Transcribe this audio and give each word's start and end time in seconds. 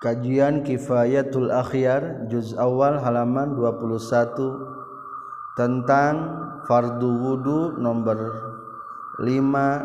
Kajian 0.00 0.64
Kifayatul 0.64 1.52
Akhyar 1.52 2.24
juz 2.32 2.56
awal 2.56 3.04
halaman 3.04 3.52
21 3.52 4.00
tentang 5.60 6.40
fardu 6.64 7.20
wudu 7.20 7.76
nomor 7.76 8.16
5 9.20 9.28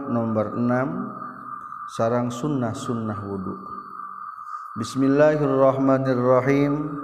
nomor 0.08 0.56
6 0.56 2.00
sarang 2.00 2.32
sunnah-sunnah 2.32 3.28
wudu. 3.28 3.60
Bismillahirrahmanirrahim. 4.80 6.96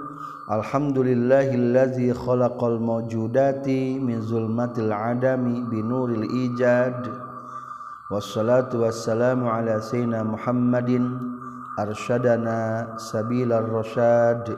Alhamdulillahillazi 0.48 2.16
khalaqal 2.16 2.80
mawjudati 2.80 4.00
min 4.00 4.24
zulmatil 4.24 4.88
adami 4.88 5.60
binuril 5.68 6.24
ijad. 6.48 7.12
Wassalatu 8.08 8.88
wassalamu 8.88 9.52
ala 9.52 9.84
sayyidina 9.84 10.24
Muhammadin 10.24 11.31
arsyadana 11.80 13.00
sabilar 13.00 13.64
rasyad 13.64 14.52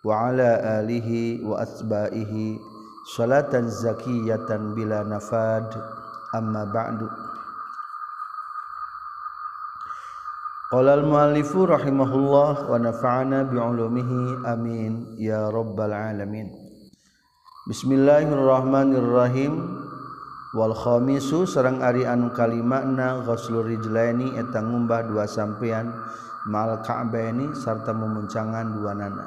wa 0.00 0.32
ala 0.32 0.80
alihi 0.80 1.44
wa 1.44 1.60
asba'ihi 1.60 2.56
salatan 3.16 3.68
zakiyatan 3.68 4.72
bila 4.72 5.04
nafad. 5.04 5.68
Amma 6.30 6.62
ba'du. 6.62 7.10
Qala 10.70 11.02
al-muallifu 11.02 11.66
rahimahullah 11.66 12.70
wa 12.70 12.78
nafa'ana 12.78 13.50
amin 14.46 15.18
ya 15.18 15.50
rabbal 15.50 15.90
alamin. 15.90 16.54
Bismillahirrahmanirrahim. 17.66 19.82
Wal 20.50 20.74
khamisu 20.74 21.46
sareng 21.46 21.78
ari 21.78 22.06
anu 22.06 22.34
kalimakna 22.34 23.22
ghuslur 23.22 23.66
rijlaini 23.66 24.34
eta 24.34 24.58
ngumbah 24.58 25.06
dua 25.06 25.26
sampean 25.26 25.94
mal 26.48 26.80
ka'baini 26.80 27.52
sarta 27.52 27.92
memuncangan 27.92 28.72
dua 28.72 28.92
nana. 28.96 29.26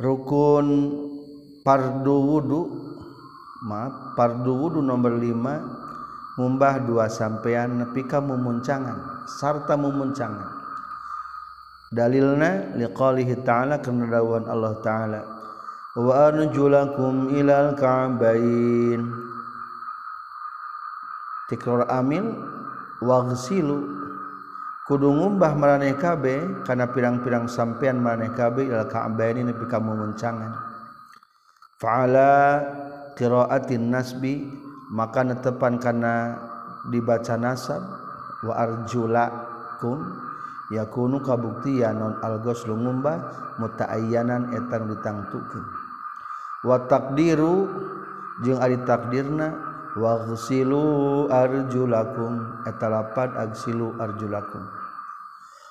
Rukun 0.00 0.66
pardu 1.60 2.16
wudu 2.24 2.60
maaf 3.64 4.16
pardu 4.16 4.52
wudu 4.52 4.80
nomor 4.80 5.16
lima 5.16 5.60
ngumbah 6.36 6.82
dua 6.84 7.06
sampean 7.08 7.80
nepi 7.80 8.04
ka 8.08 8.20
memuncangan 8.20 9.28
sarta 9.28 9.76
memuncangan. 9.76 10.50
Dalilna 11.94 12.74
liqalihi 12.74 13.46
ta'ala 13.46 13.78
karena 13.78 14.10
dawuhan 14.10 14.50
Allah 14.50 14.74
ta'ala 14.82 15.20
wa 15.94 16.12
arjulakum 16.26 17.30
ilal 17.38 17.78
ka'bain. 17.78 18.98
Tikrar 21.46 21.86
amil 21.86 22.34
waghsilu 22.98 24.03
kudu 24.84 25.08
ngumbah 25.08 25.56
maraneh 25.56 25.96
kabe 25.96 26.64
kana 26.68 26.92
pirang-pirang 26.92 27.48
sampean 27.48 27.96
maraneh 27.98 28.32
kabe 28.36 28.68
ila 28.68 28.84
ka'bah 28.84 29.32
ini 29.32 29.48
nepi 29.48 29.64
ka 29.64 29.80
mencangan 29.80 30.52
fa'ala 31.80 32.60
qiraatin 33.16 33.88
nasbi 33.88 34.44
maka 34.92 35.24
netepan 35.24 35.80
kana 35.80 36.36
dibaca 36.92 37.34
nasab 37.40 37.80
wa 38.44 38.52
arjulakum 38.60 39.98
yakunu 40.68 41.20
kabuktian 41.24 41.96
non 41.96 42.14
alghuslu 42.20 42.76
ngumbah 42.76 43.16
mutaayyanan 43.60 44.52
etang 44.52 44.88
ditangtukeun. 44.88 45.64
Wa 46.64 46.88
taqdiru 46.88 47.68
jeung 48.44 48.60
ari 48.60 48.80
takdirna 48.84 49.73
waghsilu 49.94 51.30
arjulakum 51.30 52.66
eta 52.66 52.86
lapad 52.90 53.34
agsilu 53.38 53.94
arjulakum. 53.98 54.62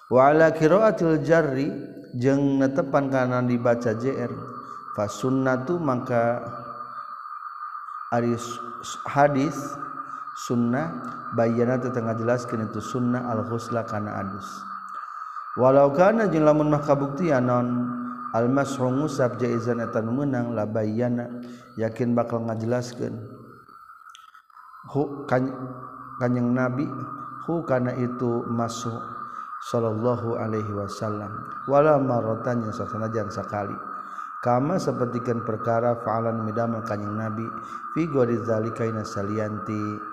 Wa 0.07 0.31
ala 0.31 0.51
qiraatil 0.55 1.23
jarri 1.23 1.67
jeung 2.15 2.59
netepan 2.61 3.09
kana 3.09 3.43
dibaca 3.43 3.95
jr 3.97 4.31
fa 4.93 5.09
sunnatu 5.09 5.81
mangka 5.81 6.39
ari 8.13 8.37
hadis 9.09 9.57
sunnah 10.45 10.93
bayana 11.33 11.81
teu 11.81 11.89
tengah 11.89 12.13
jelaskeun 12.13 12.69
itu 12.69 12.79
sunnah 12.79 13.25
al 13.27 13.43
ghusla 13.49 13.83
kana 13.83 14.21
adus. 14.21 14.45
Walau 15.57 15.93
kana 15.93 16.29
jeung 16.29 16.45
lamun 16.45 16.69
mah 16.69 16.85
kabuktian 16.85 17.49
non 17.49 17.67
al 18.33 18.49
mashu 18.49 18.85
ngusap 18.85 19.41
jaizan 19.41 19.81
eta 19.81 20.01
menang 20.01 20.53
la 20.53 20.69
bayana 20.69 21.29
yakin 21.77 22.13
bakal 22.13 22.45
ngajelaskeun. 22.45 23.42
Kanyeng 26.21 26.53
nabi 26.53 26.85
hukana 27.49 27.97
itu 27.97 28.45
masuk 28.47 29.01
Shallallahu 29.63 30.35
Alaihi 30.35 30.75
Wasallamwala 30.75 31.95
marotanya 32.03 32.75
sanajan 32.75 33.31
sekali. 33.31 33.75
Kama 34.43 34.75
sepertikan 34.75 35.39
perkara 35.47 36.03
faalan 36.03 36.43
midama 36.43 36.83
kanyeng 36.83 37.15
nabi 37.15 37.47
figo 37.95 38.27
dizalika 38.27 38.83
salianti 39.07 40.11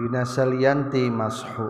Dina 0.00 0.24
salianti 0.24 1.12
mashu. 1.12 1.68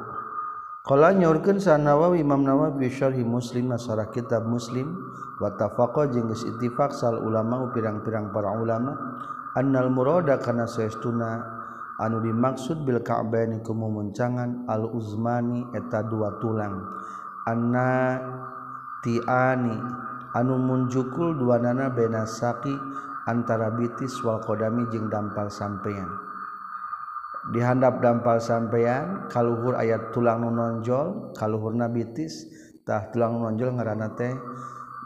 Kala 0.86 1.10
nyaurkeun 1.10 1.58
sanawawi 1.58 2.22
Imam 2.22 2.46
Nawawi 2.46 2.86
syarhi 2.86 3.26
Muslim 3.26 3.74
masyarakat 3.74 4.14
kitab 4.14 4.46
Muslim 4.46 4.94
wa 5.42 5.50
tafaqa 5.58 6.06
jeung 6.14 6.30
geus 6.30 6.46
ittifaq 6.46 6.94
sal 6.94 7.18
ulama 7.18 7.66
pirang-pirang 7.74 8.30
para 8.30 8.54
ulama 8.54 8.94
annal 9.58 9.90
murada 9.90 10.38
kana 10.38 10.70
saestuna 10.70 11.57
anu 11.98 12.22
dimaksud 12.22 12.86
Bil 12.86 13.03
Ka'bain 13.03 13.59
iku 13.59 13.75
al 14.70 14.82
uzmani 14.94 15.66
eta 15.75 16.06
dua 16.06 16.38
tulang. 16.38 16.78
Anna 17.44 18.19
tiani 19.03 19.76
anu 20.34 20.54
munjukul 20.58 21.38
dua 21.38 21.58
nana 21.58 21.91
benasaki 21.91 22.75
antara 23.28 23.72
bitis 23.76 24.20
wal 24.25 24.41
kodami 24.41 24.88
jeung 24.88 25.12
dampal 25.12 25.53
sampean 25.53 26.08
dihandap 27.53 28.04
dampal 28.04 28.37
sampean 28.41 29.28
kaluhur 29.32 29.76
ayat 29.81 30.12
tulang 30.12 30.44
nu 30.44 30.50
nonjol 30.53 31.32
kaluhurna 31.32 31.88
bitis 31.88 32.44
tah 32.84 33.08
tulang 33.12 33.41
nonjol 33.41 33.72
ngaranna 33.76 34.12
teh 34.16 34.32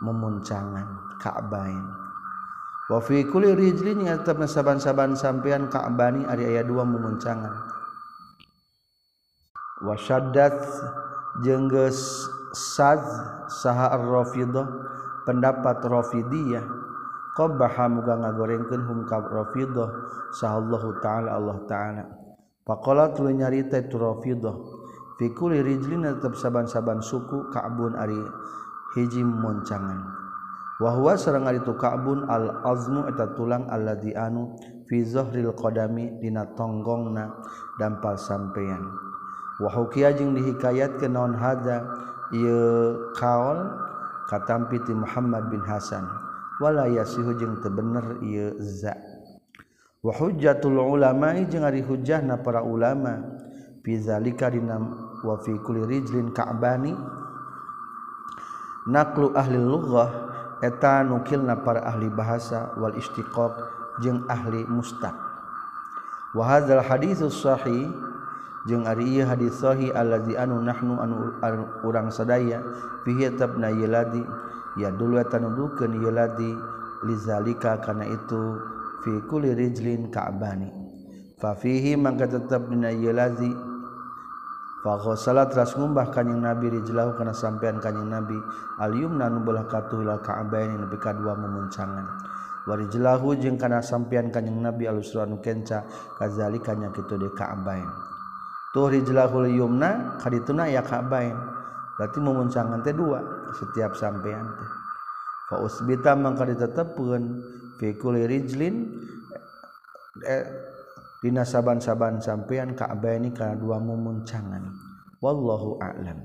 memuncangan 0.03 1.19
Ka'bain 1.23 2.02
wafi 2.93 3.25
kuli 3.25 3.57
rijlin 3.57 4.05
tetap 4.05 4.45
saban-saban 4.45 5.17
sampean 5.17 5.73
ka'bani 5.73 6.29
ari 6.29 6.45
aya 6.45 6.61
dua 6.61 6.85
memuncangan. 6.85 7.73
Wasyaddat 9.81 10.61
jeung 11.41 11.73
geus 11.73 12.29
sad 12.53 13.01
saha 13.49 13.97
ar-rafidah 13.97 14.69
pendapat 15.25 15.81
rafidiyah 15.81 16.63
qabaha 17.33 17.89
muga 17.89 18.21
ngagorengkeun 18.21 18.85
hum 18.85 19.09
ka 19.09 19.25
rafidah 19.25 19.89
sahallahu 20.37 21.01
taala 21.01 21.33
Allah 21.33 21.59
taala. 21.65 22.05
Faqala 22.63 23.17
tu 23.17 23.25
nyarita 23.27 23.81
itu 23.81 23.97
rafidah 23.97 24.55
fi 25.17 25.33
kulli 25.33 25.65
rijlin 25.65 26.05
tetap 26.05 26.37
saban-saban 26.37 27.01
suku 27.01 27.49
ka'bun 27.49 27.97
ari 27.97 28.21
hiji 28.95 29.25
muncangan 29.25 30.22
wahwa 30.83 31.15
sareng 31.15 31.47
ari 31.47 31.63
tu 31.63 31.79
ka'bun 31.79 32.27
al 32.27 32.67
azmu 32.67 33.07
eta 33.07 33.31
tulang 33.39 33.71
alladzi 33.71 34.11
anu 34.19 34.59
fi 34.91 35.07
zahril 35.07 35.55
qadami 35.55 36.19
dina 36.19 36.51
tonggongna 36.59 37.31
dampal 37.79 38.19
sampean 38.19 38.83
wa 39.63 39.71
hukiya 39.71 40.11
jeung 40.19 40.35
dihikayatkeun 40.35 41.15
naon 41.15 41.39
hadza 41.39 41.87
ieu 42.35 43.13
kaol 43.15 43.69
katampi 44.33 44.81
ti 44.81 44.97
Muhammad 44.97 45.53
bin 45.53 45.61
Hasan. 45.61 46.09
Wala 46.57 46.89
yasihu 46.89 47.37
jeung 47.37 47.61
teu 47.61 47.69
bener 47.69 48.17
ieu 48.25 48.57
za. 48.65 48.97
Wa 50.01 50.17
hujjatul 50.17 50.81
ulama 50.81 51.37
jeung 51.45 51.69
ari 51.69 51.85
hujjahna 51.85 52.41
para 52.41 52.65
ulama. 52.65 53.21
Fi 53.85 54.01
zalika 54.01 54.49
dina 54.49 54.81
wa 55.21 55.37
fi 55.45 55.53
kulli 55.61 55.85
rijlin 55.85 56.33
ka'bani. 56.33 56.97
Naqlu 58.89 59.37
ahli 59.37 59.61
lughah 59.61 60.32
eta 60.63 61.03
nukilna 61.03 61.61
para 61.67 61.83
ahli 61.83 62.07
bahasa 62.07 62.71
wal 62.79 62.95
istiqaq 62.95 63.53
jeung 64.01 64.23
ahli 64.31 64.63
mustaq. 64.71 65.13
Wa 66.33 66.57
hadzal 66.57 66.81
haditsus 66.81 67.43
sahih 67.43 67.91
jeung 68.71 68.87
ari 68.87 69.05
ieu 69.05 69.27
hadis 69.27 69.59
sahih 69.59 69.91
allazi 69.93 70.39
anu 70.39 70.63
nahnu 70.63 70.97
anu 71.43 71.67
urang 71.83 72.09
sadaya 72.15 72.63
fihi 73.03 73.35
tabna 73.35 73.69
yaladi 73.75 74.23
ya 74.79 74.89
dulu 74.95 75.19
eta 75.19 75.43
nudukeun 75.43 75.99
yaladi 75.99 76.55
lizalika 77.05 77.83
kana 77.83 78.07
itu 78.07 78.63
fi 79.03 79.13
kulli 79.27 79.53
rijlin 79.53 80.15
ka'bani. 80.15 80.71
Fa 81.43 81.59
fihi 81.59 81.99
mangka 81.99 82.31
tetep 82.31 82.71
dina 82.71 82.95
yaladi 82.95 83.51
salat 85.15 85.55
ras 85.55 85.79
ngumbah 85.79 86.11
kanyeng 86.11 86.43
nabi 86.43 86.75
rijlahu 86.75 87.15
kana 87.15 87.31
sampean 87.31 87.79
kanyeng 87.79 88.11
nabi 88.11 88.35
aliumna 88.83 89.31
nu 89.31 89.47
belah 89.47 89.71
katuh 89.71 90.03
ilal 90.03 90.19
ka'baini 90.19 90.75
nepi 90.75 90.99
ka 90.99 91.15
dua 91.15 91.39
memuncangan. 91.39 92.07
Warijlahu 92.67 93.39
jeung 93.39 93.59
kana 93.59 93.79
sampean 93.83 94.35
kanyeng 94.35 94.59
nabi 94.59 94.91
alusra 94.91 95.23
nu 95.23 95.39
kenca 95.39 95.87
kazalika 96.19 96.75
nya 96.75 96.91
kitu 96.91 97.19
di 97.19 97.31
ka'bain 97.35 97.87
tuh 98.73 98.89
rijlahu 98.89 99.47
yumna 99.51 100.19
kadituna 100.19 100.67
ya 100.67 100.83
ka'bain 100.83 101.35
berarti 101.99 102.19
memuncangan 102.19 102.81
teh 102.83 102.95
dua 102.97 103.21
setiap 103.55 103.95
sampean 103.95 104.47
teh. 104.59 104.71
Fa 105.47 105.61
usbita 105.63 106.17
mangka 106.17 106.49
ditetepkeun 106.49 107.23
fi 107.79 107.95
kulli 107.99 108.25
rijlin 108.27 108.89
eh, 110.25 110.72
Dina 111.23 111.47
saban-saban 111.47 112.19
sampean 112.19 112.75
Ka'bah 112.75 113.15
ini 113.15 113.31
karena 113.31 113.55
dua 113.55 113.79
mumuncangan. 113.79 114.67
Wallahu 115.23 115.79
a'lam. 115.79 116.19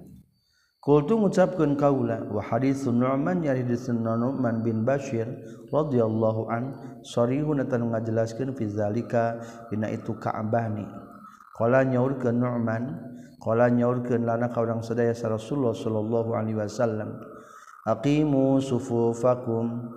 Kultu 0.82 1.22
ngucapkeun 1.22 1.78
kaula 1.78 2.26
wa 2.32 2.42
haditsun 2.42 2.98
Nu'man 2.98 3.46
yari 3.46 3.62
di 3.62 3.78
Nu'man 3.94 4.66
bin 4.66 4.82
Bashir 4.82 5.30
radhiyallahu 5.70 6.50
an 6.50 6.64
sarihun 7.06 7.62
atan 7.62 7.94
ngajelaskeun 7.94 8.58
fi 8.58 8.66
zalika 8.66 9.38
dina 9.70 9.94
itu 9.94 10.18
Ka'bah 10.18 10.66
ni. 10.74 10.88
Qala 11.54 11.86
nyaurkeun 11.86 12.42
Nu'man, 12.42 12.84
qala 13.38 13.70
nyaurkeun 13.70 14.26
lana 14.26 14.50
ka 14.50 14.66
urang 14.66 14.82
sadaya 14.82 15.14
Rasulullah 15.14 15.78
sallallahu 15.78 16.34
alaihi 16.34 16.58
wasallam. 16.58 17.22
Aqimu 17.86 18.58
sufufakum 18.64 19.94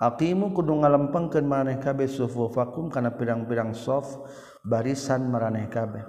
Aqimu 0.00 0.56
kudu 0.56 0.80
ngalempengkeun 0.80 1.44
maraneh 1.44 1.76
kabeh 1.76 2.08
sufufakum 2.08 2.88
kana 2.88 3.20
pirang-pirang 3.20 3.76
sof 3.76 4.08
barisan 4.64 5.28
maraneh 5.28 5.68
kabeh. 5.68 6.00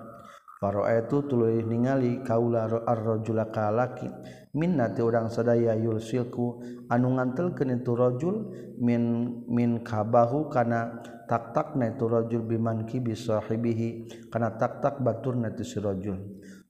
Faroa 0.64 0.96
itu 0.96 1.28
tuluy 1.28 1.60
ningali 1.66 2.24
kaula 2.24 2.70
ar-rajula 2.70 3.52
kalaki 3.52 4.08
minna 4.56 4.94
ti 4.96 5.04
urang 5.04 5.28
sadaya 5.28 5.76
yulsilku 5.76 6.62
anu 6.88 7.20
ngantelkeun 7.20 7.82
itu 7.82 7.92
rajul 7.98 8.36
min 8.80 9.28
min 9.52 9.84
kabahu 9.84 10.48
kana 10.48 11.04
taktakna 11.28 11.92
itu 11.92 12.08
rajul 12.08 12.48
biman 12.48 12.88
kibi 12.88 13.12
sahibihi 13.12 14.08
kana 14.32 14.56
taktak 14.56 15.04
baturna 15.04 15.52
itu 15.52 15.68
si 15.68 15.84
rajul. 15.84 16.16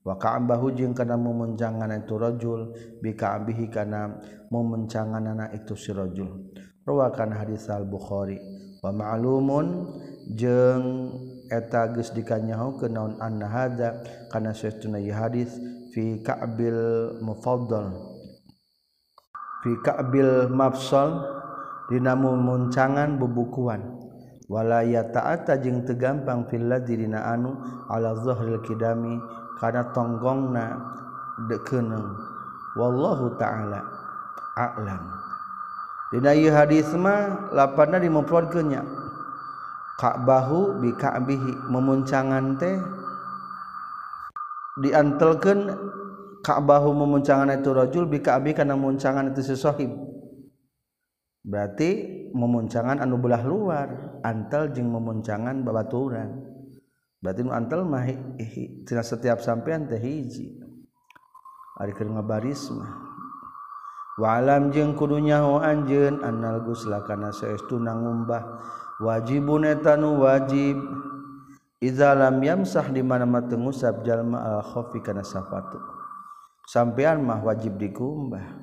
Wa 0.02 0.18
ka'ambahu 0.18 0.74
jeung 0.74 0.98
kana 0.98 1.14
memunjangan 1.14 1.94
itu 1.94 2.18
rajul 2.18 2.74
bi 2.98 3.14
ka'abihi 3.14 3.70
kana 3.70 4.18
mumencanganana 4.50 5.54
itu 5.54 5.78
si 5.78 5.94
rajul. 5.94 6.51
ruakan 6.82 7.30
hadis 7.30 7.70
Al 7.70 7.86
Bukhari 7.86 8.38
wama'lumun 8.82 9.86
jeng 10.34 11.14
eta 11.46 11.92
geus 11.94 12.10
dikanyaho 12.10 12.80
ke 12.80 12.90
naon 12.90 13.14
anna 13.22 13.46
hadza 13.46 14.02
kana 14.32 14.50
sesuna 14.50 14.98
hadis 15.12 15.52
fi 15.94 16.18
ka'bil 16.24 17.20
mufaddal. 17.22 17.92
Fi 19.62 19.70
ka'bil 19.84 20.50
mafsal 20.50 21.22
dina 21.86 22.18
muncangan 22.18 23.14
bebukuan 23.20 24.00
wala 24.50 24.82
yata'ata 24.82 25.62
jeung 25.62 25.86
teu 25.86 25.94
gampang 25.94 26.50
fil 26.50 26.66
ladzi 26.66 26.98
dina 26.98 27.30
anu 27.30 27.54
ala 27.86 28.18
zahril 28.26 28.58
kidami 28.66 29.22
kana 29.62 29.94
tonggongna 29.94 30.82
dekeuneng 31.46 32.10
wallahu 32.74 33.38
ta'ala 33.38 33.86
a'lam. 34.58 35.21
Dina 36.12 36.36
ieu 36.36 36.52
hadis 36.52 36.92
mah 36.92 37.48
lapanna 37.56 37.96
dimufradkeun 37.96 38.66
nya. 38.68 38.84
Ka'bahu 39.96 40.82
bi 40.84 40.92
ka'bihi 40.92 41.72
memuncangan 41.72 42.60
teh 42.60 42.76
diantelkeun 44.82 45.72
Ka'bahu 46.42 46.90
memuncangan 46.90 47.54
itu 47.54 47.70
rajul 47.70 48.10
bi 48.10 48.18
ka'bi 48.18 48.50
kana 48.50 48.74
muncangan 48.74 49.30
itu 49.30 49.54
sesohib. 49.54 49.94
Berarti 51.46 51.90
memuncangan 52.34 52.98
anu 52.98 53.14
belah 53.22 53.46
luar 53.46 54.18
antel 54.26 54.74
jeung 54.74 54.90
memuncangan 54.90 55.62
babaturan. 55.62 56.42
Berarti 57.22 57.46
nu 57.46 57.54
antel 57.54 57.86
mah 57.86 58.10
tina 58.82 59.06
setiap 59.06 59.38
sampean 59.38 59.86
teh 59.86 60.02
hiji. 60.02 60.58
Ari 61.78 61.94
keur 61.94 62.10
ngabaris 62.10 62.74
mah 62.74 63.11
walam 64.20 64.72
jeung 64.72 64.96
kudunyahu 64.96 65.62
anjeun 65.62 66.20
annal 66.24 66.60
gusla 66.64 67.04
kana 67.06 67.32
saestuna 67.32 67.96
ngumbah 67.96 68.42
wajibun 69.00 69.68
eta 69.68 69.96
nu 69.96 70.20
wajib. 70.20 70.78
Iza 71.82 72.14
lam 72.14 72.38
yamsah 72.38 72.94
di 72.94 73.02
mana-mana 73.02 73.50
tengusap 73.50 74.06
jalma 74.06 74.38
al 74.38 74.62
khafi 74.62 75.02
kana 75.02 75.26
sapatu 75.26 75.82
sampean 76.70 77.18
mah 77.26 77.42
wajib 77.42 77.74
dikumbah. 77.74 78.62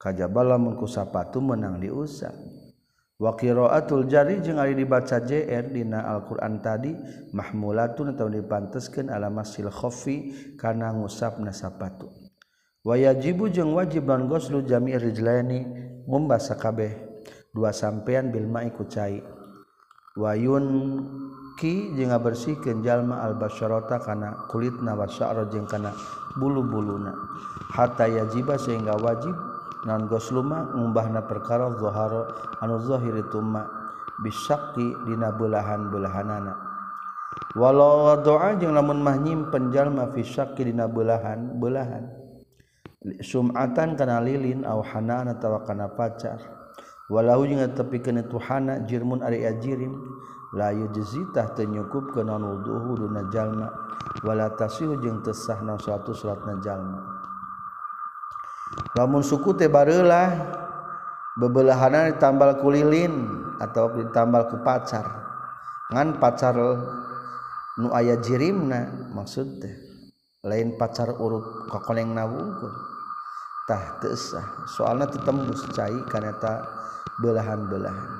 Kajaba 0.00 0.56
lamun 0.56 0.80
ku 0.80 0.88
sapatu 0.88 1.44
menang 1.44 1.76
diusap. 1.76 2.32
Wa 3.20 3.36
qiraatul 3.36 4.08
jari 4.08 4.40
jeung 4.40 4.56
ari 4.56 4.72
dibaca 4.72 5.20
JR 5.20 5.68
dina 5.68 6.08
Al-Qur'an 6.08 6.64
tadi 6.64 6.96
mahmulatun 7.36 8.16
atawa 8.16 8.32
dipanteskeun 8.32 9.12
ala 9.12 9.28
masil 9.28 9.68
khafi 9.68 10.32
kana 10.56 10.96
ngusapna 10.96 11.52
sapatu 11.52 12.08
wayajibu 12.80 13.52
jeung 13.52 13.76
wajib 13.76 14.08
non 14.08 14.28
goslu 14.28 14.64
jami 14.64 14.96
rijlaini 14.96 15.66
ngumbah 16.08 16.40
sakabeh. 16.40 17.10
Dua 17.50 17.74
sampean 17.74 18.30
bilma 18.30 18.62
iku 18.62 18.86
ku 18.86 18.90
cai. 18.90 19.18
Wayun 20.14 20.66
ki 21.58 21.98
jeung 21.98 22.14
ngabersihkeun 22.14 22.86
jalma 22.86 23.26
albasyarata 23.26 23.98
kana 23.98 24.46
kulitna 24.46 24.94
wa 24.94 25.10
sya'ra 25.10 25.50
jeung 25.50 25.66
kana 25.66 25.90
bulu-buluna. 26.38 27.10
Hatta 27.74 28.06
yajiba 28.06 28.54
sehingga 28.54 28.94
wajib 29.02 29.34
non 29.82 30.06
goslu 30.06 30.46
ma 30.46 30.70
ngumbahna 30.78 31.26
perkara 31.26 31.74
zahara 31.74 32.30
anu 32.62 32.78
zahir 32.86 33.18
tumma 33.34 33.66
bisyaqi 34.22 35.10
dina 35.10 35.34
belahan-belahanana. 35.34 36.54
Walau 37.58 38.14
doa 38.22 38.54
jeung 38.62 38.78
lamun 38.78 39.02
mah 39.02 39.18
nyimpen 39.18 39.74
jalma 39.74 40.06
fi 40.14 40.22
dina 40.54 40.86
belahan 40.86 41.58
belahan 41.58 42.19
sumatan 43.24 43.96
kana 43.96 44.20
lilin 44.20 44.64
aw 44.64 44.84
hanana 44.84 45.36
tawa 45.40 45.64
kana 45.64 45.88
pacar. 45.88 46.60
Walau 47.10 47.42
jeung 47.42 47.66
tepi 47.74 47.98
kana 47.98 48.22
tuhana 48.22 48.86
jirmun 48.86 49.18
ari 49.26 49.42
ajirim 49.42 49.98
la 50.54 50.70
yujzitah 50.70 51.58
teu 51.58 51.66
nyukup 51.66 52.14
kana 52.14 52.38
wuduhu 52.38 53.02
duna 53.02 53.26
jalma 53.34 53.66
wala 54.22 54.46
tasihu 54.54 54.94
jeung 55.02 55.18
teu 55.18 55.34
sahna 55.34 55.74
suatu 55.74 56.14
salatna 56.14 56.62
jalma 56.62 57.02
lamun 58.94 59.26
suku 59.26 59.58
teh 59.58 59.66
bareula 59.66 60.38
bebelahanan 61.34 62.14
ditambal 62.14 62.62
ku 62.62 62.70
lilin 62.70 63.26
atau 63.58 63.90
ditambal 63.90 64.46
ku 64.46 64.62
pacar. 64.62 65.02
Ngan 65.90 66.22
pacar 66.22 66.54
nu 67.74 67.90
aya 67.90 68.22
jirimna 68.22 69.10
maksud 69.10 69.58
teh 69.58 69.74
lain 70.46 70.78
pacar 70.78 71.10
urut 71.18 71.66
kokoleng 71.66 72.14
nawungkul 72.14 72.89
tahtesah 73.70 74.66
soalna 74.66 75.06
tetembus 75.06 75.62
cair 75.70 76.02
kaneta 76.10 76.66
belahan-belahan. 77.22 78.10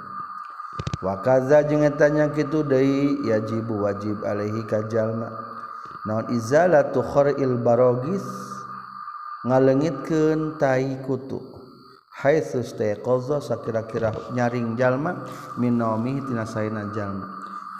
Wakaza 1.02 1.66
jeung 1.66 1.82
etanya 1.82 2.30
kitu 2.30 2.62
deui 2.62 3.26
yajibu 3.26 3.82
wajib 3.82 4.22
alaihi 4.22 4.62
kajalma 4.70 5.32
naon 6.06 6.30
izalatu 6.30 7.02
kharil 7.02 7.58
barogis? 7.58 8.22
Ngalengitkeun 9.40 10.60
tai 10.60 11.00
kutu. 11.00 11.40
Haitsu 12.20 12.60
staqaza 12.60 13.40
sakira-kira 13.40 14.12
nyaring 14.36 14.76
jalma 14.76 15.24
minomi 15.56 16.20
tina 16.28 16.44
saena 16.44 16.92
jalma. 16.92 17.24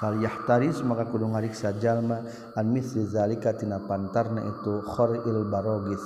Fal 0.01 0.17
yahtaris 0.17 0.81
maka 0.81 1.05
kudu 1.13 1.29
ngariksa 1.29 1.77
jalma. 1.77 2.25
An 2.57 2.73
misli 2.73 3.05
zalika 3.05 3.53
tina 3.53 3.77
pantarna 3.85 4.41
itu 4.41 4.81
kharil 4.89 5.45
barogis. 5.53 6.01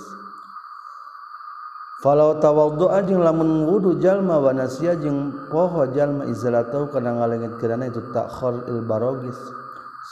Falau 2.04 2.37
tawaddu'a 2.37 3.00
jeung 3.08 3.25
lamun 3.25 3.64
wudu 3.64 3.96
jalma 3.96 4.37
wa 4.37 4.52
nasiya 4.52 4.92
jeung 5.00 5.49
poho 5.49 5.88
jalma 5.88 6.28
izalatahu 6.28 6.92
kana 6.92 7.16
ngalengit 7.16 7.56
kirana 7.56 7.88
itu 7.88 8.12
takhor 8.12 8.68
il 8.68 8.84
barogis. 8.84 9.40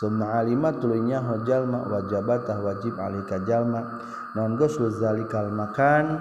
Summa 0.01 0.41
alima 0.41 0.73
tulunya 0.73 1.21
jalma 1.45 1.85
wajabatah 1.85 2.65
wajib 2.65 2.97
alika 2.97 3.45
jalma. 3.45 4.01
Non 4.33 4.57
gosul 4.57 4.89
zalikal 4.89 5.53
makan 5.53 6.17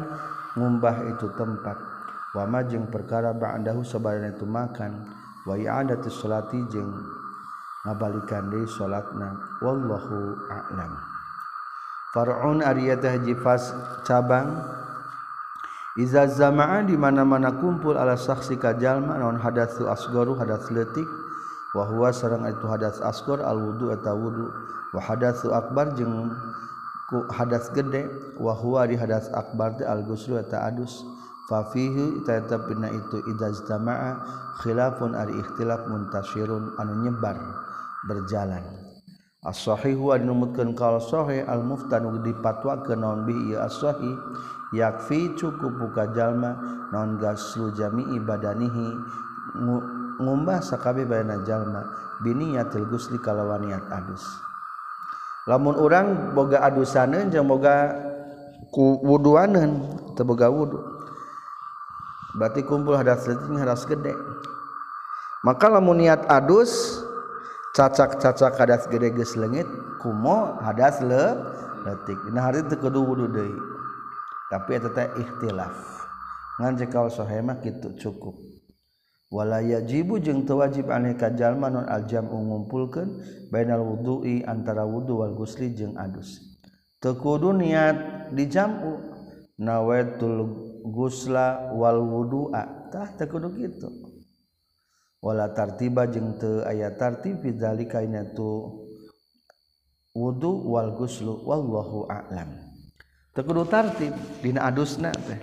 ngumbah 0.60 1.08
itu 1.08 1.32
tempat. 1.40 1.80
Wa 2.36 2.44
majeng 2.44 2.92
perkara 2.92 3.32
ba'dahu 3.32 3.88
sabaraha 3.88 4.28
itu 4.28 4.44
makan. 4.44 5.08
Wa 5.48 5.56
i'adatu 5.56 6.12
sholati 6.12 6.68
jeung 6.68 6.92
ngabalikan 7.88 8.52
deui 8.52 8.68
salatna 8.68 9.40
wallahu 9.64 10.36
a'lam. 10.52 11.00
Far'un 12.12 12.60
ariyatah 12.60 13.24
jifas 13.24 13.72
cabang 14.04 14.81
Iza 16.00 16.24
zamaan 16.32 16.88
di 16.88 16.96
mana-mana 16.96 17.60
kumpul 17.60 18.00
ala 18.00 18.16
saksi 18.16 18.56
kajalma 18.56 19.20
non 19.20 19.36
hadatsu 19.36 19.92
asgoru 19.92 20.40
hadas 20.40 20.72
letik 20.72 21.04
wa 21.76 21.84
huwa 21.84 22.16
sareng 22.16 22.48
itu 22.48 22.64
hadas 22.64 23.04
asgor 23.04 23.44
al 23.44 23.60
wudu 23.60 23.92
atau 23.92 24.16
wudu. 24.16 24.48
Wa 24.96 25.04
hadatsu 25.04 25.52
akbar 25.52 25.92
jeung 26.00 26.32
ku 27.12 27.28
hadas 27.28 27.68
gede. 27.76 28.08
Wa 28.40 28.56
huwa 28.56 28.88
di 28.88 28.96
hadas 28.96 29.28
akbar 29.36 29.76
teh 29.76 29.84
al 29.84 30.08
ghuslu 30.08 30.40
eta 30.40 30.64
adus. 30.64 31.04
Fa 31.52 31.68
fihi 31.76 32.24
eta 32.24 32.56
pina 32.64 32.88
itu 32.88 33.20
idza 33.28 33.52
zamaa 33.68 34.24
khilafun 34.64 35.12
ari 35.12 35.36
ikhtilaf 35.44 35.92
muntasirun 35.92 36.80
anu 36.80 37.04
nyebar 37.04 37.36
berjalan. 38.08 38.91
as-sahihu 39.42 40.14
anu 40.14 40.38
numutkeun 40.38 40.78
sahih 41.02 41.42
al-muftan 41.50 42.06
dipatwa 42.22 42.86
ke 42.86 42.94
naon 42.94 43.26
bi 43.26 43.34
ieu 43.50 43.58
as-sahih 43.58 44.14
yakfi 44.70 45.34
cukup 45.34 45.82
buka 45.82 46.14
jalma 46.14 46.54
naon 46.94 47.18
gaslu 47.18 47.74
jami'i 47.74 48.22
badanihi 48.22 48.90
ngumbah 50.22 50.62
sakabeh 50.62 51.10
badana 51.10 51.42
jalma 51.42 51.82
biniyatil 52.22 52.86
gusli 52.86 53.18
kalawan 53.18 53.66
niat 53.66 53.82
adus. 53.90 54.22
Lamun 55.50 55.74
urang 55.74 56.38
boga 56.38 56.62
adusaneun 56.62 57.34
jeung 57.34 57.50
boga 57.50 57.98
ku 58.70 59.02
wuduaneun 59.02 59.82
teu 60.14 60.22
boga 60.22 60.54
wudu 60.54 60.78
berarti 62.38 62.62
kumpul 62.62 62.94
hadas 62.94 63.26
leutik 63.26 63.58
hadas 63.58 63.90
gede. 63.90 64.14
Maka 65.42 65.66
lamun 65.66 65.98
niat 65.98 66.30
adus 66.30 67.01
cacak-cacak 67.72 68.60
hadas 68.60 68.84
gede 68.92 69.16
geus 69.16 69.40
leungit 69.40 69.68
kumo 70.04 70.60
hadas 70.60 71.00
le 71.00 71.40
letik 71.88 72.20
nah 72.36 72.52
hari 72.52 72.62
teu 72.70 72.78
kudu 72.78 73.02
wudu 73.02 73.26
deui. 73.32 73.56
Tapi 74.52 74.76
eta 74.76 74.92
teh 74.92 75.08
ikhtilaf. 75.16 75.74
Ngan 76.60 76.76
jeung 76.76 77.08
sahih 77.08 77.40
kitu 77.64 77.96
cukup. 77.96 78.36
Wala 79.32 79.64
yajibu 79.64 80.20
jeung 80.20 80.44
teu 80.44 80.60
wajib 80.60 80.92
aneh 80.92 81.16
ka 81.16 81.32
jalma 81.32 81.72
non 81.72 81.88
aljam 81.88 82.28
ngumpulkeun 82.28 83.24
bainal 83.48 83.80
wudu'i 83.80 84.44
antara 84.44 84.84
wudu 84.84 85.24
wal 85.24 85.32
gusli 85.32 85.72
jeung 85.72 85.96
adus. 85.96 86.60
Teu 87.00 87.16
kudu 87.16 87.56
niat 87.56 88.30
di 88.36 88.52
jam'u 88.52 89.00
nawaitul 89.56 90.52
gusla 90.84 91.72
wal 91.72 92.04
wudu'a. 92.04 92.92
Tah 92.92 93.08
teu 93.16 93.32
kudu 93.32 93.56
kitu. 93.56 94.11
wala 95.22 95.54
tartiba 95.54 96.10
jeung 96.10 96.36
teu 96.42 96.66
aya 96.66 96.98
tartib 96.98 97.46
fidzalika 97.46 98.02
ina 98.02 98.26
tu 98.34 98.82
wudu 100.18 100.52
wal 100.68 100.98
guslu 100.98 101.46
wallahu 101.46 102.10
a'lam. 102.10 102.50
Teu 103.32 103.46
kudu 103.46 103.64
tartib 103.70 104.12
dina 104.42 104.68
adusna 104.68 105.14
teh. 105.14 105.40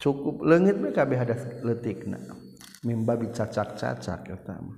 Cukup 0.00 0.42
leungit 0.42 0.80
we 0.82 0.90
kabeh 0.90 1.20
hadas 1.20 1.44
leutikna. 1.62 2.18
Mimba 2.82 3.14
bicacak-cacak 3.14 4.26
eta 4.26 4.58
mah. 4.58 4.74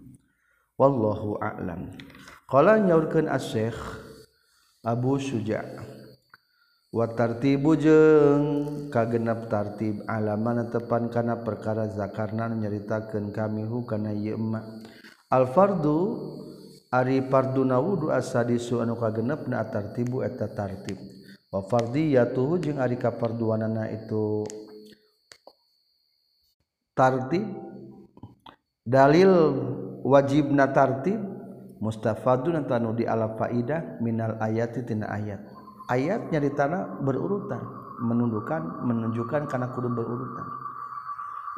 Wallahu 0.76 1.40
a'lam. 1.40 1.96
Qala 2.44 2.76
nyaurkeun 2.76 3.32
asy 3.32 3.73
Abu 4.84 5.16
Suja' 5.16 5.64
watartibu 6.94 7.74
jeung 7.74 8.44
kagenap 8.94 9.50
tartib 9.50 10.06
alamana 10.06 10.70
tepan 10.70 11.10
kana 11.10 11.42
perkara 11.42 11.90
zakarna 11.90 12.46
nyaritakeun 12.46 13.34
kami 13.34 13.66
hu 13.66 13.82
kana 13.82 14.14
ieu 14.14 14.38
emma 14.38 14.62
al 15.26 15.50
fardu 15.50 15.98
ari 16.94 17.26
farduna 17.26 17.82
wudu 17.82 18.14
asadisu 18.14 18.78
anu 18.78 18.94
kagenepna 18.94 19.66
tartibu 19.66 20.22
eta 20.22 20.46
tartib. 20.46 20.94
Wa 21.50 21.62
fardiyatuhu 21.66 22.62
jeung 22.62 22.78
ari 22.78 22.94
kaparduanana 22.98 23.90
itu 23.90 24.46
tartib. 26.94 27.46
Dalil 28.84 29.32
wajibna 30.04 30.68
tartib 30.70 31.16
mustafadun 31.78 32.62
tanu 32.68 32.94
di 32.94 33.08
ala 33.08 33.34
faidah 33.38 33.98
minal 34.02 34.38
ayati 34.38 34.82
tina 34.86 35.08
ayat. 35.10 35.53
ayatnya 35.91 36.38
di 36.41 36.50
tanah 36.53 37.00
berurutan 37.05 37.61
menundukkan 38.00 38.85
menunjukkan 38.85 39.47
karena 39.47 39.71
kudu 39.71 39.88
berurutan 39.93 40.47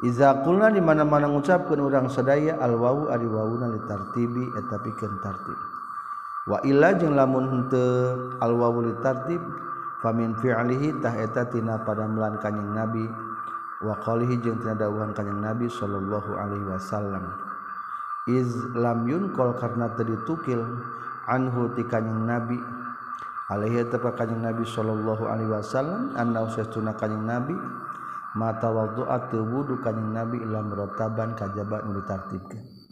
Iza 0.05 0.45
kulna 0.45 0.69
di 0.69 0.77
mana-mana 0.77 1.25
ngucapkeun 1.25 1.81
urang 1.81 2.05
sadaya 2.05 2.61
al 2.61 2.77
wawu 2.77 3.09
ari 3.09 3.25
wawuna 3.25 3.73
li 3.73 3.81
tartibi 3.89 4.45
eta 4.53 4.77
pikeun 4.77 5.17
tartib. 5.25 5.57
Wa 6.45 6.61
illa 6.61 6.93
jeung 6.93 7.17
lamun 7.17 7.49
henteu 7.49 8.37
al 8.37 8.53
wawu 8.61 8.85
li 8.85 8.93
tartib 9.01 9.41
famin 10.05 10.37
fi'lihi 10.37 11.01
tah 11.01 11.17
eta 11.17 11.49
tina 11.49 11.81
padamelan 11.81 12.37
kanjing 12.37 12.77
Nabi 12.77 13.09
wa 13.81 13.97
qalihi 14.05 14.37
jeung 14.37 14.61
tina 14.61 14.77
dawuhan 14.77 15.17
kanjing 15.17 15.41
Nabi 15.41 15.65
sallallahu 15.65 16.29
alaihi 16.45 16.67
wasallam. 16.69 17.33
Iz 18.29 18.53
lam 18.77 19.01
yunkol 19.09 19.57
karena 19.57 19.89
teu 19.97 20.05
ditukil 20.13 20.61
anhu 21.25 21.73
ti 21.73 21.81
kanjing 21.89 22.21
Nabi 22.21 22.61
alaihi 23.47 23.87
tepat 23.87 24.13
kanjing 24.19 24.43
Nabi 24.43 24.67
sallallahu 24.67 25.23
alaihi 25.27 25.51
wasallam 25.51 26.15
anna 26.19 26.43
usastuna 26.43 26.95
kanjing 26.95 27.23
Nabi 27.23 27.55
mata 28.35 28.69
waddu'at 28.69 29.31
wudu 29.31 29.79
kanjing 29.79 30.11
Nabi 30.11 30.43
ila 30.43 30.59
murataban 30.61 31.33
kajabat 31.33 31.87
nu 31.87 31.97
ditartibkeun 32.03 32.87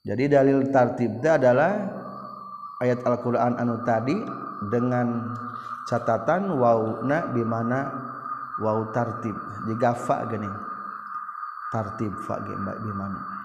jadi 0.00 0.32
dalil 0.32 0.72
tartib 0.72 1.20
adalah 1.20 1.76
ayat 2.80 3.04
Al-Qur'an 3.04 3.60
anu 3.60 3.84
tadi 3.84 4.16
dengan 4.72 5.36
catatan 5.84 6.56
wauna 6.56 7.36
di 7.36 7.44
mana 7.44 7.84
wau 8.64 8.88
tartib. 8.96 9.36
Jika 9.68 9.92
fa 9.92 10.24
gini. 10.24 10.48
Tartib 11.68 12.16
fa 12.24 12.40
ge 12.40 12.56
di 12.56 12.92
mana 12.96 13.39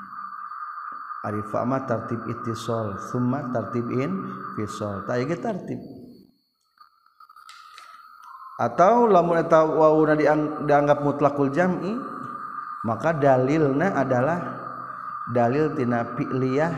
ari 1.26 1.42
fa 1.50 1.66
ma 1.66 1.82
tartib 1.90 2.22
ittisal 2.30 3.02
summa 3.10 3.50
tartib 3.50 3.90
in 3.90 4.30
fisal 4.54 5.02
ta 5.10 5.18
ge 5.18 5.34
tartib. 5.42 5.82
Atau 8.56 9.12
lamun 9.12 9.42
eta 9.42 9.68
wauna 9.68 10.16
dianggap 10.64 11.04
mutlakul 11.04 11.52
jam'i 11.52 11.92
maka 12.88 13.12
dalilna 13.12 13.92
adalah 13.98 14.40
dalil 15.34 15.74
tina 15.76 16.16
fi'liyah 16.16 16.72